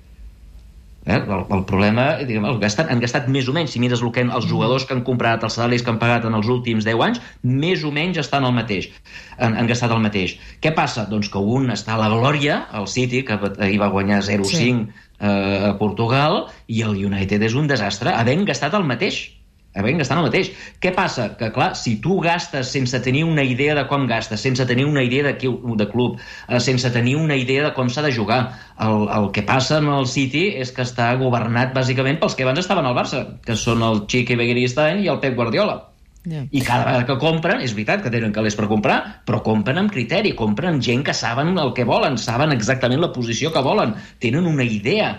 Eh? 1.05 1.17
El, 1.19 1.43
el 1.53 1.63
problema, 1.69 2.05
diguem, 2.25 2.47
el 2.49 2.57
gastat, 2.61 2.89
han 2.89 3.01
gastat 3.03 3.27
més 3.29 3.49
o 3.49 3.53
menys, 3.53 3.75
si 3.75 3.81
mires 3.81 4.01
el 4.01 4.09
que, 4.13 4.23
els 4.25 4.47
jugadors 4.49 4.87
que 4.89 4.95
han 4.95 5.03
comprat, 5.05 5.43
els 5.45 5.57
salaris 5.59 5.85
que 5.85 5.93
han 5.93 5.99
pagat 6.01 6.25
en 6.25 6.37
els 6.37 6.49
últims 6.49 6.87
10 6.87 7.03
anys, 7.07 7.21
més 7.45 7.85
o 7.85 7.93
menys 7.93 8.17
estan 8.23 8.47
el 8.47 8.55
mateix, 8.57 8.89
han, 9.37 9.53
han 9.53 9.69
gastat 9.69 9.93
el 9.93 10.01
mateix. 10.01 10.35
Què 10.65 10.73
passa? 10.73 11.05
Doncs 11.11 11.29
que 11.29 11.41
un 11.41 11.69
està 11.75 11.93
a 11.93 12.01
la 12.01 12.09
glòria, 12.09 12.63
el 12.79 12.89
City, 12.89 13.21
que 13.27 13.37
ahir 13.37 13.79
va 13.81 13.93
guanyar 13.93 14.23
0-5 14.25 14.49
sí. 14.49 14.73
eh, 15.19 15.69
a 15.69 15.75
Portugal, 15.81 16.47
i 16.65 16.81
el 16.87 16.97
United 16.97 17.45
és 17.45 17.57
un 17.57 17.69
desastre, 17.69 18.13
havent 18.15 18.47
gastat 18.49 18.73
el 18.73 18.89
mateix 18.89 19.27
havent 19.75 19.99
gastant 20.01 20.21
el 20.21 20.27
mateix. 20.29 20.51
Què 20.81 20.91
passa? 20.95 21.29
Que, 21.39 21.51
clar, 21.55 21.73
si 21.79 21.97
tu 22.03 22.19
gastes 22.23 22.71
sense 22.75 22.99
tenir 23.03 23.25
una 23.27 23.43
idea 23.43 23.75
de 23.77 23.85
com 23.89 24.07
gastes, 24.09 24.43
sense 24.45 24.65
tenir 24.67 24.87
una 24.87 25.03
idea 25.03 25.25
de, 25.27 25.35
qui, 25.39 25.51
de 25.51 25.89
club, 25.91 26.19
eh, 26.47 26.59
sense 26.63 26.91
tenir 26.95 27.17
una 27.19 27.35
idea 27.39 27.67
de 27.67 27.73
com 27.77 27.89
s'ha 27.91 28.05
de 28.05 28.13
jugar, 28.15 28.39
el, 28.81 29.09
el 29.17 29.31
que 29.35 29.43
passa 29.47 29.81
en 29.83 29.91
el 29.91 30.07
City 30.11 30.47
és 30.61 30.71
que 30.75 30.85
està 30.87 31.11
governat 31.19 31.75
bàsicament 31.75 32.21
pels 32.21 32.37
que 32.37 32.47
abans 32.47 32.63
estaven 32.63 32.87
al 32.87 32.95
Barça, 32.97 33.25
que 33.45 33.59
són 33.59 33.83
el 33.85 34.05
Chiqui 34.07 34.39
Beguiristany 34.39 35.03
i 35.03 35.11
el 35.11 35.21
Pep 35.23 35.35
Guardiola. 35.35 35.81
Yeah. 36.25 36.47
I 36.49 36.61
cada 36.65 36.87
vegada 36.87 37.05
que 37.05 37.19
compren, 37.21 37.61
és 37.61 37.75
veritat 37.77 38.01
que 38.01 38.09
tenen 38.09 38.33
calés 38.33 38.55
per 38.57 38.65
comprar, 38.71 38.97
però 39.27 39.43
compren 39.45 39.77
amb 39.77 39.91
criteri, 39.93 40.31
compren 40.33 40.81
gent 40.81 41.03
que 41.05 41.13
saben 41.13 41.53
el 41.61 41.75
que 41.77 41.85
volen, 41.85 42.17
saben 42.17 42.55
exactament 42.55 43.03
la 43.03 43.11
posició 43.13 43.51
que 43.53 43.61
volen, 43.61 43.93
tenen 44.23 44.49
una 44.49 44.65
idea 44.65 45.11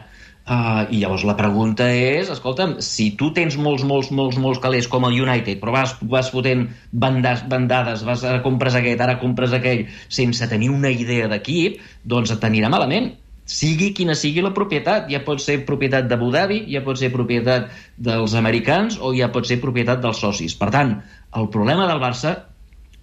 Uh, 0.47 0.87
I 0.95 1.01
llavors 1.03 1.25
la 1.27 1.35
pregunta 1.35 1.89
és, 1.91 2.29
escolta'm, 2.31 2.77
si 2.79 3.09
tu 3.19 3.33
tens 3.35 3.57
molts, 3.59 3.83
molts, 3.83 4.13
molts, 4.15 4.37
molts 4.39 4.61
calés 4.63 4.87
com 4.87 5.03
el 5.09 5.17
United, 5.25 5.59
però 5.59 5.73
vas, 5.75 5.97
vas 6.07 6.29
fotent 6.31 6.69
bandas, 6.95 7.43
bandades, 7.51 8.05
vas 8.07 8.23
a 8.23 8.37
compres 8.45 8.77
aquest, 8.79 9.03
ara 9.03 9.17
compres 9.19 9.57
aquell, 9.59 9.89
sense 10.07 10.47
tenir 10.47 10.71
una 10.71 10.95
idea 10.95 11.27
d'equip, 11.33 11.83
doncs 12.07 12.31
et 12.31 12.39
t'anirà 12.45 12.71
malament. 12.71 13.11
Sigui 13.51 13.91
quina 13.99 14.15
sigui 14.15 14.47
la 14.47 14.55
propietat, 14.55 15.11
ja 15.11 15.25
pot 15.27 15.43
ser 15.43 15.65
propietat 15.67 16.07
d'Abu 16.07 16.31
Dhabi, 16.31 16.63
ja 16.71 16.85
pot 16.87 17.03
ser 17.03 17.11
propietat 17.11 17.67
dels 17.99 18.39
americans 18.39 19.01
o 19.03 19.11
ja 19.19 19.33
pot 19.35 19.51
ser 19.51 19.59
propietat 19.59 19.99
dels 20.03 20.23
socis. 20.23 20.55
Per 20.55 20.71
tant, 20.71 21.01
el 21.35 21.51
problema 21.51 21.91
del 21.91 22.03
Barça 22.03 22.37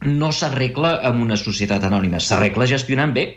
no 0.07 0.31
s'arregla 0.31 1.01
amb 1.11 1.27
una 1.27 1.35
societat 1.39 1.91
anònima, 1.91 2.23
s'arregla 2.23 2.71
gestionant 2.71 3.11
bé 3.11 3.27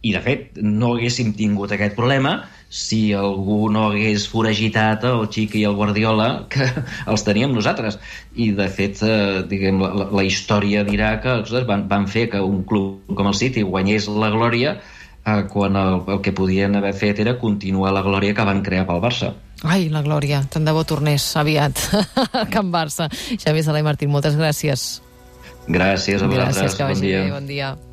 i, 0.00 0.12
de 0.14 0.20
fet, 0.22 0.60
no 0.62 0.92
haguéssim 0.94 1.32
tingut 1.34 1.72
aquest 1.74 1.96
problema 1.98 2.38
si 2.68 3.14
algú 3.16 3.70
no 3.72 3.86
hagués 3.88 4.26
foragitat 4.28 5.06
el 5.08 5.24
Xic 5.32 5.56
i 5.56 5.64
el 5.64 5.74
Guardiola, 5.74 6.28
que 6.52 6.68
els 7.10 7.24
teníem 7.26 7.54
nosaltres. 7.56 7.98
I, 8.36 8.52
de 8.54 8.68
fet, 8.70 9.02
eh, 9.02 9.42
diguem, 9.48 9.80
la, 9.82 10.10
la 10.12 10.24
història 10.26 10.84
dirà 10.86 11.16
que 11.24 11.40
van, 11.66 11.88
van 11.90 12.06
fer 12.06 12.28
que 12.30 12.42
un 12.44 12.62
club 12.68 13.10
com 13.16 13.32
el 13.32 13.36
City 13.38 13.64
guanyés 13.66 14.06
la 14.12 14.30
glòria 14.34 14.76
eh, 14.78 15.42
quan 15.50 15.80
el, 15.80 16.00
el 16.06 16.22
que 16.22 16.36
podien 16.36 16.76
haver 16.78 16.94
fet 16.94 17.24
era 17.24 17.38
continuar 17.40 17.96
la 17.96 18.04
glòria 18.06 18.36
que 18.36 18.46
van 18.46 18.62
crear 18.62 18.86
pel 18.86 19.02
Barça. 19.02 19.32
Ai, 19.66 19.88
la 19.90 20.04
glòria. 20.06 20.44
Tant 20.46 20.68
de 20.68 20.76
bo 20.76 20.84
tornés 20.86 21.24
aviat 21.40 21.88
a 22.44 22.46
Can 22.52 22.70
Barça. 22.70 23.10
Xavier 23.34 23.66
Sala 23.66 23.82
i 23.82 23.88
Martín, 23.88 24.14
moltes 24.14 24.38
gràcies. 24.38 25.00
Gràcies 25.66 26.22
a 26.22 26.30
vosaltres. 26.30 26.78
Gràcies, 26.78 26.84
bon 26.86 27.02
dia. 27.02 27.24
Bé, 27.24 27.30
bon 27.34 27.54
dia. 27.56 27.78